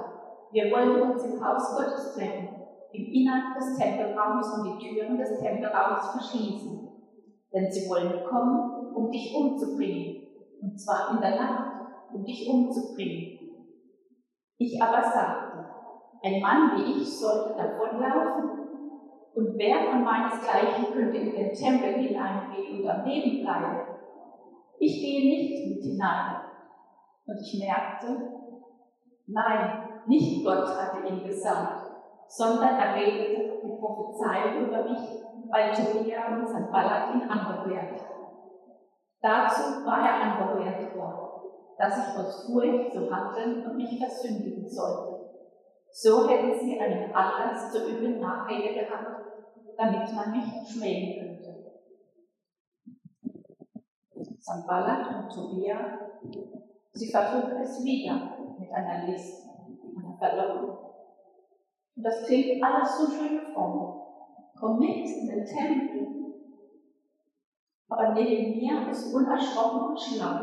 wir 0.52 0.70
wollen 0.70 1.02
uns 1.02 1.24
im 1.24 1.42
Haus 1.44 1.78
Gottes 1.78 2.14
treffen, 2.14 2.50
im 2.92 3.06
Innern 3.06 3.54
des 3.58 3.78
Tempelraums 3.78 4.48
und 4.58 4.66
die 4.66 4.86
Türen 4.86 5.18
des 5.18 5.40
Tempelraums 5.40 6.10
verschließen. 6.10 6.90
Denn 7.54 7.72
sie 7.72 7.90
wollen 7.90 8.26
kommen, 8.26 8.94
um 8.94 9.10
dich 9.10 9.34
umzubringen, 9.34 10.28
und 10.62 10.78
zwar 10.78 11.12
in 11.12 11.22
der 11.22 11.40
Nacht, 11.40 11.72
um 12.14 12.26
dich 12.26 12.50
umzubringen. 12.50 13.40
Ich 14.58 14.82
aber 14.82 15.02
sagte, 15.04 15.70
ein 16.22 16.42
Mann 16.42 16.72
wie 16.76 17.02
ich 17.02 17.18
sollte 17.18 17.56
davonlaufen 17.56 18.65
und 19.36 19.58
wer 19.58 19.92
von 19.92 20.04
meinesgleichen 20.04 20.94
könnte 20.94 21.18
in 21.18 21.32
den 21.32 21.54
Tempel 21.54 21.94
hineingehen 21.96 22.82
und 22.82 22.90
am 22.90 23.06
Leben 23.06 23.44
bleiben? 23.44 23.82
Ich 24.80 25.02
gehe 25.02 25.30
nicht 25.30 25.76
mit 25.76 25.84
hinein. 25.84 26.36
Und 27.28 27.40
ich 27.42 27.60
merkte, 27.60 28.30
nein, 29.28 29.90
nicht 30.08 30.46
Gott 30.46 30.68
hatte 30.68 31.08
ihn 31.08 31.26
gesandt, 31.26 31.82
sondern 32.28 32.78
er 32.78 32.96
redete 32.96 33.62
die 33.64 33.78
Prophezeiung 33.78 34.68
über 34.68 34.84
mich, 34.84 35.00
weil 35.50 35.74
Tobia 35.74 36.38
und 36.38 36.48
Sanballat 36.48 37.16
ihn 37.16 37.30
angehört. 37.30 38.02
Dazu 39.22 39.86
war 39.86 40.00
er 40.00 40.22
angehört 40.22 40.96
worden, 40.96 41.50
dass 41.78 41.98
ich 41.98 42.18
aus 42.18 42.46
Furcht 42.46 42.94
zu 42.94 43.12
handeln 43.12 43.66
und 43.66 43.76
mich 43.76 44.00
versündigen 44.00 44.70
sollte. 44.70 45.26
So 45.92 46.28
hätten 46.30 46.54
sie 46.60 46.80
einen 46.80 47.14
Anlass 47.14 47.72
zur 47.72 47.88
üblen 47.88 48.20
Nachrede 48.20 48.74
gehabt, 48.74 49.25
damit 49.78 50.14
man 50.14 50.32
mich 50.32 50.70
schmähen 50.70 51.20
könnte. 51.20 51.46
Sambalat 54.40 55.24
und 55.24 55.34
Tobia, 55.34 56.00
sie 56.94 57.10
versuchen 57.10 57.58
es 57.62 57.84
wieder 57.84 58.38
mit 58.60 58.72
einer 58.72 59.08
List, 59.08 59.44
einer 59.98 60.18
Verlockung. 60.18 60.78
Und 61.96 62.04
das 62.04 62.26
klingt 62.26 62.64
alles 62.64 62.98
so 62.98 63.12
schön 63.12 63.42
fromm. 63.54 64.02
Komm 64.60 64.80
mit 64.80 65.06
in 65.06 65.28
den 65.28 65.46
Tempel. 65.46 66.06
Aber 67.90 68.14
neben 68.14 68.58
mir 68.58 68.90
ist 68.90 69.14
unerschrocken 69.14 69.90
und 69.90 70.00
schlau, 70.00 70.40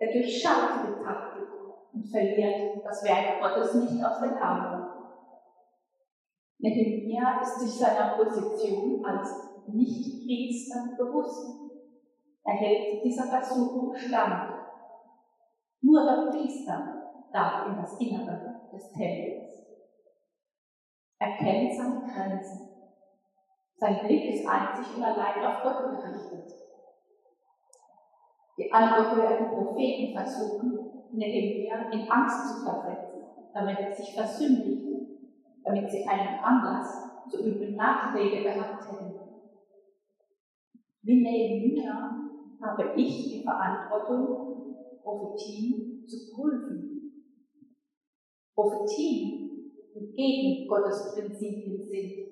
der 0.00 0.12
durchschaut 0.12 0.86
die 0.86 1.04
Taktik 1.04 1.48
und 1.92 2.04
verliert 2.08 2.84
das 2.84 3.04
Werk 3.04 3.40
Gottes 3.40 3.74
nicht 3.74 4.04
aus 4.04 4.20
den 4.20 4.34
Augen. 4.34 4.85
Nehemiah 6.58 7.40
ist 7.42 7.60
sich 7.60 7.70
seiner 7.72 8.16
Position 8.16 9.04
als 9.04 9.28
Nicht-Priester 9.66 10.96
bewusst. 10.96 11.70
Er 12.44 12.54
hält 12.54 13.04
dieser 13.04 13.24
Versuchung 13.24 13.94
stand. 13.94 14.54
Nur 15.82 16.04
der 16.04 16.30
Priester 16.30 17.02
darf 17.32 17.68
in 17.68 17.76
das 17.76 18.00
Innere 18.00 18.68
des 18.72 18.90
Tempels. 18.92 19.66
Er 21.18 21.36
kennt 21.36 21.74
seine 21.74 22.00
Grenzen. 22.00 22.68
Sein 23.78 24.00
Blick 24.06 24.34
ist 24.34 24.46
einzig 24.46 24.96
und 24.96 25.04
allein 25.04 25.44
auf 25.44 25.62
Gott 25.62 25.90
gerichtet. 25.90 26.54
Die 28.58 28.72
angehörigen 28.72 29.50
Propheten 29.50 30.16
versuchen, 30.16 30.78
Nehemiah 31.12 31.90
in 31.90 32.10
Angst 32.10 32.48
zu 32.48 32.64
versetzen, 32.64 33.22
damit 33.52 33.78
er 33.78 33.94
sich 33.94 34.14
versündigt 34.14 34.85
damit 35.66 35.90
sie 35.90 36.06
einen 36.06 36.38
Anlass 36.38 37.26
zur 37.28 37.44
üblen 37.44 37.74
Nachrede 37.74 38.42
gehabt 38.42 38.84
hätten. 38.88 39.18
Wie 41.02 41.22
Nehemiah 41.22 42.16
habe 42.62 42.92
ich 42.96 43.28
die 43.28 43.42
Verantwortung, 43.42 44.76
Prophetien 45.02 46.06
zu 46.06 46.34
prüfen. 46.34 47.12
Prophetien, 48.54 49.72
die 49.94 50.12
gegen 50.14 50.68
Gottes 50.68 51.14
Prinzipien 51.14 51.84
sind, 51.84 52.28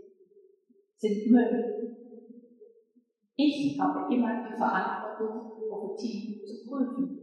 sind 0.96 1.30
Müll. 1.30 1.96
Ich 3.36 3.78
habe 3.80 4.14
immer 4.14 4.48
die 4.48 4.56
Verantwortung, 4.56 5.68
Prophetien 5.68 6.40
zu 6.46 6.68
prüfen. 6.68 7.20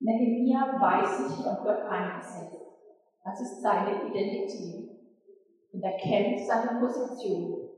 Nehemiah 0.00 0.78
weiß 0.80 1.28
sich 1.28 1.44
von 1.44 1.64
Gott 1.64 1.82
eingesetzt. 1.88 2.63
Das 3.24 3.40
ist 3.40 3.62
seine 3.62 4.06
Identität. 4.06 4.90
Und 5.72 5.82
er 5.82 5.96
kennt 5.96 6.40
seine 6.46 6.78
Position. 6.78 7.68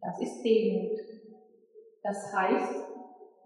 Das 0.00 0.20
ist 0.20 0.44
Demut. 0.44 0.98
Das 2.02 2.32
heißt, 2.32 2.84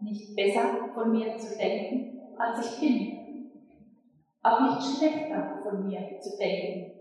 nicht 0.00 0.36
besser 0.36 0.90
von 0.92 1.12
mir 1.12 1.38
zu 1.38 1.56
denken, 1.56 2.20
als 2.36 2.66
ich 2.66 2.80
bin. 2.80 3.50
Auch 4.42 4.60
nicht 4.60 4.98
schlechter 4.98 5.60
von 5.62 5.86
mir 5.86 6.18
zu 6.20 6.36
denken, 6.36 6.92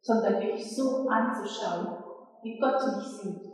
sondern 0.00 0.38
mich 0.38 0.76
so 0.76 1.08
anzuschauen, 1.08 1.98
wie 2.42 2.58
Gott 2.58 2.80
mich 2.96 3.06
sieht. 3.06 3.52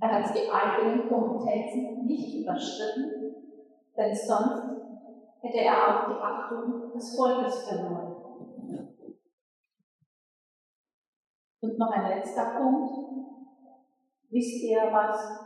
Er 0.00 0.10
hat 0.10 0.34
die 0.34 0.50
eigenen 0.50 1.08
Kompetenzen 1.08 2.06
nicht 2.06 2.42
überschritten, 2.42 3.36
denn 3.96 4.14
sonst 4.14 4.81
hätte 5.42 5.58
er 5.58 5.74
auch 5.74 6.08
die 6.08 6.20
Achtung 6.20 6.92
des 6.94 7.16
Volkes 7.16 7.68
verloren. 7.68 8.16
Und 11.60 11.78
noch 11.78 11.90
ein 11.90 12.08
letzter 12.08 12.56
Punkt. 12.56 12.92
Wisst 14.30 14.62
ihr, 14.62 14.80
was 14.92 15.44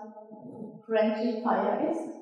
Friendly 0.85 1.43
Fire 1.43 1.91
ist? 1.91 2.17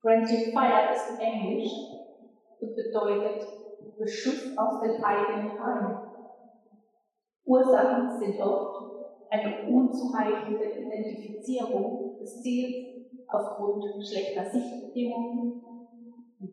Friendly 0.00 0.52
Fire 0.52 0.92
ist 0.92 1.18
Englisch 1.18 1.72
und 2.60 2.76
bedeutet 2.76 3.46
Beschuss 3.98 4.56
aus 4.56 4.80
den 4.80 5.02
eigenen 5.02 5.56
Reihen. 5.56 5.98
Ursachen 7.44 8.18
sind 8.18 8.40
oft 8.40 8.78
eine 9.30 9.68
unzureichende 9.68 10.64
Identifizierung 10.64 12.18
des 12.18 12.42
Ziels 12.42 12.87
aufgrund 13.28 13.84
schlechter 14.06 14.50
Sichtbedingungen, 14.50 15.62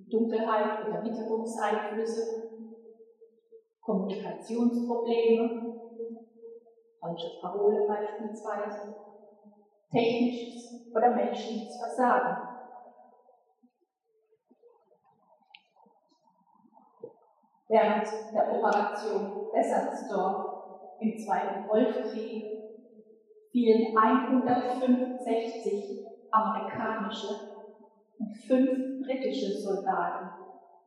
Dunkelheit 0.09 0.87
oder 0.87 1.03
Witterungseinflüsse, 1.03 2.49
Kommunikationsprobleme, 3.81 5.75
falsche 6.99 7.39
Parole 7.41 7.87
beispielsweise, 7.87 8.95
technisches 9.91 10.91
oder 10.93 11.09
menschliches 11.11 11.77
Versagen. 11.77 12.49
Während 17.67 18.07
der 18.33 18.53
Operation 18.53 19.51
Bessertsdorf 19.51 20.99
im 20.99 21.17
Zweiten 21.17 21.67
Golfkrieg 21.67 22.61
fielen 23.51 23.97
165 23.97 26.05
amerikanische 26.35 27.27
und 28.19 28.33
fünf 28.47 29.05
britische 29.05 29.57
Soldaten 29.57 30.29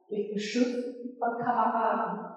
durch 0.09 0.33
Beschuss 0.33 0.75
von 1.19 1.39
Kameraden. 1.39 2.35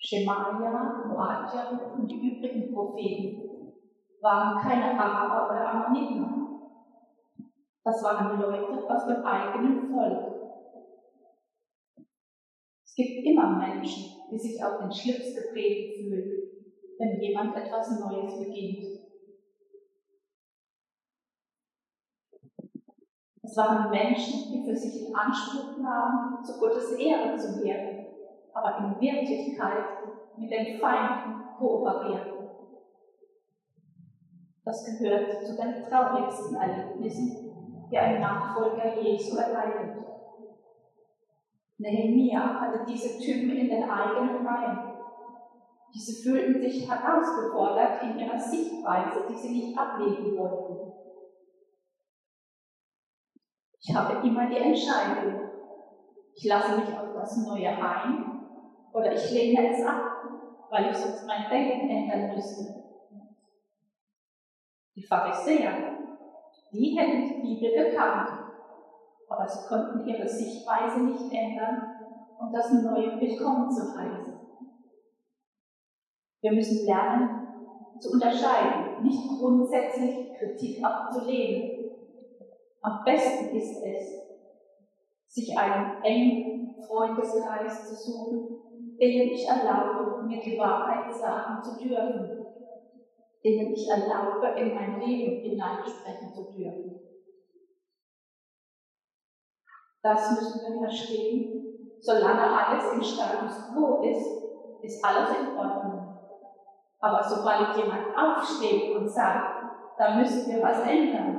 Schemaja, 0.00 1.04
Moadja 1.06 1.92
und 1.94 2.06
die 2.06 2.38
übrigen 2.38 2.72
Propheten 2.72 3.72
waren 4.20 4.60
keine 4.60 4.98
Araber 4.98 5.50
oder 5.50 5.86
Ammoniten. 5.86 6.48
Das 7.84 8.02
waren 8.02 8.40
Leute 8.40 8.88
aus 8.88 9.06
dem 9.06 9.24
eigenen 9.24 9.90
Volk. 9.90 10.34
Es 12.84 12.94
gibt 12.94 13.26
immer 13.26 13.56
Menschen, 13.56 14.22
die 14.30 14.38
sich 14.38 14.62
auf 14.62 14.78
den 14.78 14.92
Schlips 14.92 15.34
getreten 15.34 16.08
fühlen, 16.08 16.50
wenn 16.98 17.20
jemand 17.20 17.56
etwas 17.56 17.98
Neues 18.00 18.38
beginnt. 18.38 19.07
Es 23.48 23.56
waren 23.56 23.88
Menschen, 23.88 24.52
die 24.52 24.62
für 24.62 24.76
sich 24.76 25.08
in 25.08 25.14
Anspruch 25.14 25.78
nahmen, 25.78 26.44
zu 26.44 26.58
Gottes 26.58 26.92
Ehre 26.98 27.34
zu 27.34 27.64
werden, 27.64 28.04
aber 28.52 28.76
in 28.76 29.00
Wirklichkeit 29.00 29.84
mit 30.36 30.50
den 30.50 30.78
Feinden 30.78 31.44
kooperierten. 31.56 32.46
Das 34.66 34.84
gehört 34.84 35.46
zu 35.46 35.56
den 35.56 35.82
traurigsten 35.82 36.56
Erlebnissen, 36.56 37.88
die 37.90 37.96
ein 37.96 38.20
Nachfolger 38.20 39.00
Jesu 39.00 39.38
erleidet. 39.38 39.96
Nehemiah 41.78 42.60
hatte 42.60 42.84
diese 42.86 43.18
Typen 43.18 43.56
in 43.56 43.70
den 43.70 43.90
eigenen 43.90 44.46
Reihen. 44.46 44.92
Diese 45.94 46.22
fühlten 46.22 46.60
sich 46.60 46.86
herausgefordert 46.86 48.02
in 48.02 48.18
ihrer 48.18 48.38
Sichtweise, 48.38 49.24
die 49.26 49.36
sie 49.36 49.54
nicht 49.54 49.78
ablegen 49.78 50.36
wollten. 50.36 51.07
Ich 53.88 53.94
habe 53.94 54.26
immer 54.26 54.46
die 54.50 54.58
Entscheidung. 54.58 55.48
Ich 56.34 56.44
lasse 56.44 56.76
mich 56.76 56.88
auf 56.88 57.14
das 57.14 57.38
Neue 57.38 57.70
ein 57.70 58.42
oder 58.92 59.14
ich 59.14 59.30
lehne 59.30 59.72
es 59.72 59.82
ab, 59.82 60.02
weil 60.68 60.90
ich 60.90 60.96
sonst 60.96 61.26
mein 61.26 61.48
Denken 61.48 61.88
ändern 61.88 62.34
müsste. 62.34 62.84
Die 64.94 65.02
Pharisäer, 65.02 65.72
die 66.70 66.98
hätten 66.98 67.42
die 67.42 67.54
Bibel 67.54 67.90
gekannt, 67.90 68.28
aber 69.26 69.48
sie 69.48 69.66
konnten 69.66 70.06
ihre 70.06 70.28
Sichtweise 70.28 71.00
nicht 71.00 71.32
ändern, 71.32 71.94
um 72.38 72.52
das 72.52 72.70
Neue 72.70 73.18
willkommen 73.18 73.70
zu 73.70 73.98
heißen. 73.98 74.34
Wir 76.42 76.52
müssen 76.52 76.86
lernen, 76.86 77.48
zu 77.98 78.10
unterscheiden, 78.12 79.02
nicht 79.02 79.28
grundsätzlich 79.28 80.34
Kritik 80.38 80.84
abzulehnen. 80.84 81.77
Am 82.82 83.04
besten 83.04 83.56
ist 83.56 83.82
es, 83.82 84.28
sich 85.26 85.56
einen 85.58 86.02
engen 86.02 86.76
Freundeskreis 86.86 87.86
zu 87.86 87.94
suchen, 87.94 88.56
denen 88.98 89.28
ich 89.28 89.46
erlaube, 89.46 90.26
mir 90.26 90.40
die 90.40 90.58
Wahrheit 90.58 91.12
sagen 91.14 91.62
zu 91.62 91.76
dürfen, 91.78 92.46
denen 93.44 93.72
ich 93.72 93.88
erlaube, 93.88 94.60
in 94.60 94.74
mein 94.74 95.00
Leben 95.00 95.40
hineinsprechen 95.42 96.32
zu 96.32 96.44
dürfen. 96.52 97.00
Das 100.02 100.30
müssen 100.30 100.60
wir 100.62 100.80
verstehen. 100.80 101.64
Solange 102.00 102.42
alles 102.42 102.92
im 102.92 103.02
Status 103.02 103.66
quo 103.72 104.00
ist, 104.02 104.38
ist 104.82 105.04
alles 105.04 105.30
in 105.36 105.56
Ordnung. 105.56 106.14
Aber 107.00 107.22
sobald 107.22 107.76
jemand 107.76 108.16
aufsteht 108.16 108.94
und 108.94 109.08
sagt, 109.08 109.64
da 109.96 110.16
müssen 110.16 110.48
wir 110.48 110.62
was 110.62 110.80
ändern, 110.80 111.37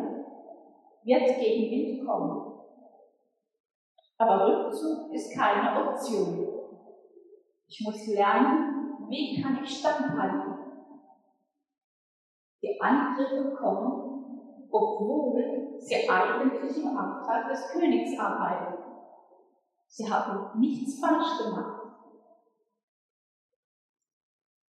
wird 1.03 1.39
Gegenwind 1.39 2.07
kommen. 2.07 2.59
Aber 4.17 4.47
Rückzug 4.47 5.13
ist 5.13 5.33
keine 5.33 5.87
Option. 5.87 6.47
Ich 7.67 7.81
muss 7.85 8.07
lernen, 8.07 9.07
wie 9.09 9.41
kann 9.41 9.63
ich 9.63 9.79
standhalten. 9.79 10.55
Die 12.61 12.81
Angriffe 12.81 13.55
kommen, 13.55 14.67
obwohl 14.69 15.77
sie 15.79 16.09
eigentlich 16.09 16.77
im 16.83 16.97
Auftrag 16.97 17.49
des 17.49 17.69
Königs 17.71 18.19
arbeiten. 18.19 18.83
Sie 19.87 20.11
haben 20.11 20.59
nichts 20.59 20.99
falsch 20.99 21.37
gemacht. 21.43 21.93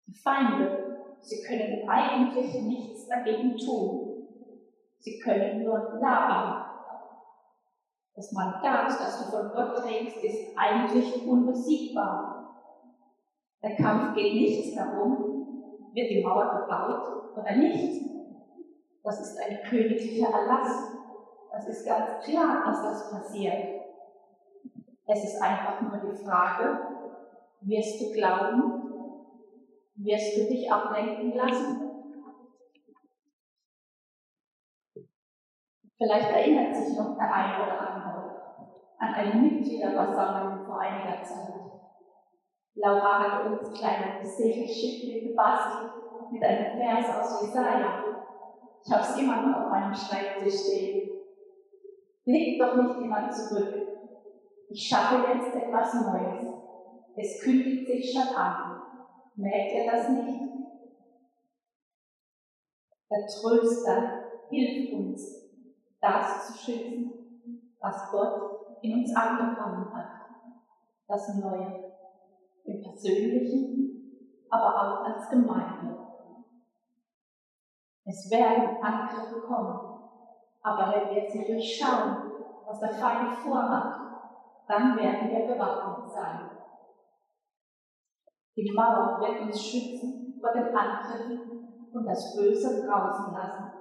Die 0.07 0.14
Feinde, 0.14 1.16
sie 1.21 1.43
können 1.43 1.88
eigentlich 1.88 2.55
nichts 2.62 3.09
dagegen 3.09 3.57
tun. 3.57 4.10
Sie 5.00 5.18
können 5.18 5.64
nur 5.64 5.98
labern. 6.00 6.64
Das 8.14 8.32
Mandat, 8.32 8.88
das 8.88 9.18
du 9.18 9.30
von 9.30 9.50
Gott 9.50 9.76
trägst, 9.78 10.16
ist 10.18 10.56
eigentlich 10.56 11.26
unbesiegbar. 11.26 12.54
Der 13.62 13.76
Kampf 13.76 14.14
geht 14.14 14.34
nicht 14.34 14.76
darum, 14.76 15.80
wird 15.92 16.10
die 16.10 16.22
Mauer 16.22 16.60
gebaut 16.60 17.32
oder 17.36 17.56
nicht. 17.56 18.04
Das 19.02 19.20
ist 19.20 19.38
ein 19.38 19.58
königlicher 19.68 20.28
Erlass. 20.28 20.92
Das 21.52 21.66
ist 21.66 21.86
ganz 21.86 22.24
klar, 22.24 22.62
dass 22.66 22.82
das 22.82 23.10
passiert. 23.10 23.80
Es 25.06 25.24
ist 25.24 25.42
einfach 25.42 25.80
nur 25.80 26.12
die 26.12 26.24
Frage, 26.24 26.78
wirst 27.62 28.00
du 28.00 28.12
glauben 28.12 28.90
wirst 30.02 30.36
du 30.36 30.44
dich 30.48 30.70
ablenken 30.70 31.34
lassen? 31.34 31.89
Vielleicht 36.00 36.30
erinnert 36.30 36.74
sich 36.74 36.96
noch 36.96 37.14
der 37.14 37.30
eine 37.30 37.62
oder 37.62 37.78
andere 37.78 38.40
an 38.96 39.14
eine 39.14 39.34
Mitgliederversammlung 39.34 40.64
vor 40.64 40.80
einiger 40.80 41.22
Zeit. 41.22 41.54
Laura 42.74 43.18
hat 43.18 43.46
uns 43.46 43.78
kleine 43.78 44.24
Segelschiffchen 44.24 45.28
gebastelt 45.28 45.92
mit 46.30 46.42
einem 46.42 46.78
Vers 46.78 47.18
aus 47.18 47.42
Jesaja. 47.42 48.04
Ich 48.82 48.90
habe 48.90 49.02
es 49.02 49.18
immer 49.18 49.42
noch 49.42 49.60
auf 49.60 49.70
meinem 49.70 49.94
Schreibtisch 49.94 50.60
stehen. 50.60 51.10
Blick 52.24 52.58
doch 52.58 52.76
nicht 52.76 52.96
immer 52.96 53.28
zurück. 53.28 53.74
Ich 54.70 54.88
schaffe 54.88 55.34
jetzt 55.34 55.54
etwas 55.54 55.94
Neues. 55.94 56.46
Es 57.16 57.42
kündigt 57.42 57.86
sich 57.86 58.10
schon 58.10 58.34
an. 58.34 58.80
Merkt 59.36 59.72
ihr 59.74 59.90
das 59.90 60.08
nicht? 60.08 60.40
Der 63.10 63.26
Tröster 63.26 64.24
hilft 64.48 64.94
uns, 64.94 65.39
das 66.00 66.46
zu 66.46 66.58
schützen, 66.58 67.20
was 67.80 68.10
Gott 68.10 68.78
in 68.82 69.00
uns 69.00 69.14
angefangen 69.14 69.92
hat. 69.94 70.10
Das 71.06 71.34
Neue. 71.36 71.90
Im 72.64 72.82
Persönlichen, 72.82 74.46
aber 74.48 74.68
auch 74.68 75.04
als 75.04 75.28
Gemeinde. 75.28 75.98
Es 78.04 78.30
werden 78.30 78.82
Angriffe 78.82 79.40
kommen, 79.40 80.00
aber 80.62 80.92
wenn 80.92 81.14
wir 81.14 81.30
sie 81.30 81.44
durchschauen, 81.46 82.32
was 82.66 82.80
der 82.80 82.90
Feind 82.90 83.34
vorhat, 83.38 84.00
dann 84.68 84.96
werden 84.96 85.30
wir 85.30 85.46
gewappnet 85.46 86.10
sein. 86.10 86.50
Die 88.56 88.72
Mauer 88.72 89.20
wird 89.20 89.42
uns 89.42 89.60
schützen 89.60 90.38
vor 90.40 90.52
den 90.52 90.74
Angriffen 90.76 91.88
und 91.92 92.06
das 92.06 92.36
Böse 92.36 92.86
draußen 92.86 93.32
lassen. 93.32 93.80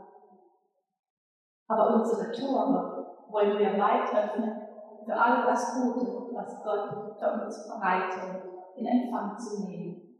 Aber 1.69 1.97
unsere 1.97 2.31
Tore 2.31 3.15
wollen 3.29 3.59
wir 3.59 3.77
weit 3.77 4.09
öffnen 4.11 4.59
für 5.05 5.15
all 5.15 5.45
das 5.45 5.75
Gute, 5.75 6.33
was 6.33 6.63
Gott 6.63 7.19
für 7.19 7.43
uns 7.43 7.67
bereitet, 7.67 8.43
in 8.75 8.85
Empfang 8.87 9.37
zu 9.37 9.67
nehmen. 9.67 10.17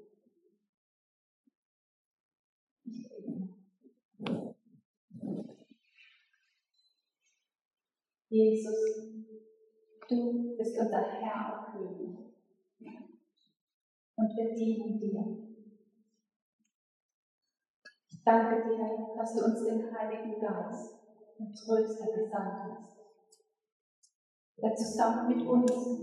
Jesus, 8.29 8.75
du 10.07 10.55
bist 10.55 10.79
unser 10.79 11.01
Herr 11.01 11.65
und 11.65 11.73
König 11.73 12.19
und 14.15 14.35
wir 14.35 14.53
dienen 14.53 14.99
dir. 14.99 15.49
Ich 18.07 18.23
danke 18.23 18.69
dir, 18.69 19.15
dass 19.17 19.33
du 19.33 19.45
uns 19.45 19.63
den 19.63 19.91
Heiligen 19.91 20.39
Geist 20.39 20.98
und 21.39 21.55
Tröster 21.55 22.05
gesandt 22.13 22.53
hast, 22.69 22.99
der 24.61 24.75
zusammen 24.75 25.27
mit 25.27 25.47
uns, 25.47 26.01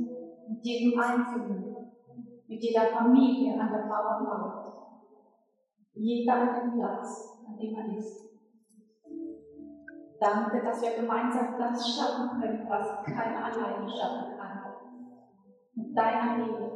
mit 0.49 0.65
jedem 0.65 0.99
Einzelnen, 0.99 1.93
mit 2.47 2.63
jeder 2.63 2.87
Familie 2.87 3.61
an 3.61 3.71
der 3.71 3.87
Mauer 3.87 4.25
baut, 4.25 4.73
jeder 5.95 6.35
an 6.35 6.61
dem 6.61 6.79
Platz, 6.79 7.41
an 7.47 7.57
dem 7.59 7.75
er 7.75 7.97
ist. 7.99 8.25
Danke, 10.19 10.63
dass 10.63 10.81
wir 10.81 10.97
gemeinsam 10.97 11.59
das 11.59 11.95
schaffen 11.95 12.41
können, 12.41 12.67
was 12.69 13.05
keiner 13.05 13.45
alleine 13.45 13.89
schaffen 13.89 14.39
kann. 14.39 14.63
Mit 15.75 15.97
deiner 15.97 16.39
Liebe 16.39 16.67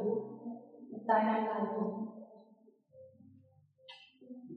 deiner 1.11 1.41
Leitung. 1.41 2.07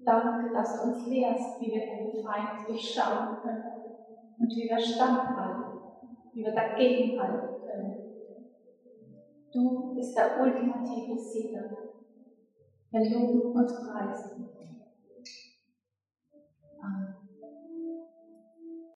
Danke, 0.05 0.53
dass 0.53 0.77
du 0.77 0.89
uns 0.91 1.07
lehrst, 1.07 1.61
wie 1.61 1.73
wir 1.73 1.87
den 1.87 2.25
Feind 2.25 2.69
durchschauen 2.69 3.39
können 3.43 3.94
und 4.39 4.51
wie 4.51 4.69
wir 4.69 4.79
standhalten, 4.79 5.81
wie 6.33 6.43
wir 6.45 6.53
dagegenhalten 6.53 7.49
können. 7.67 7.95
Du 9.53 9.95
bist 9.95 10.17
der 10.17 10.41
ultimative 10.41 11.19
Sieger. 11.19 11.71
Wir 12.91 13.11
loben 13.11 13.57
und 13.57 13.67
preisen 13.67 14.45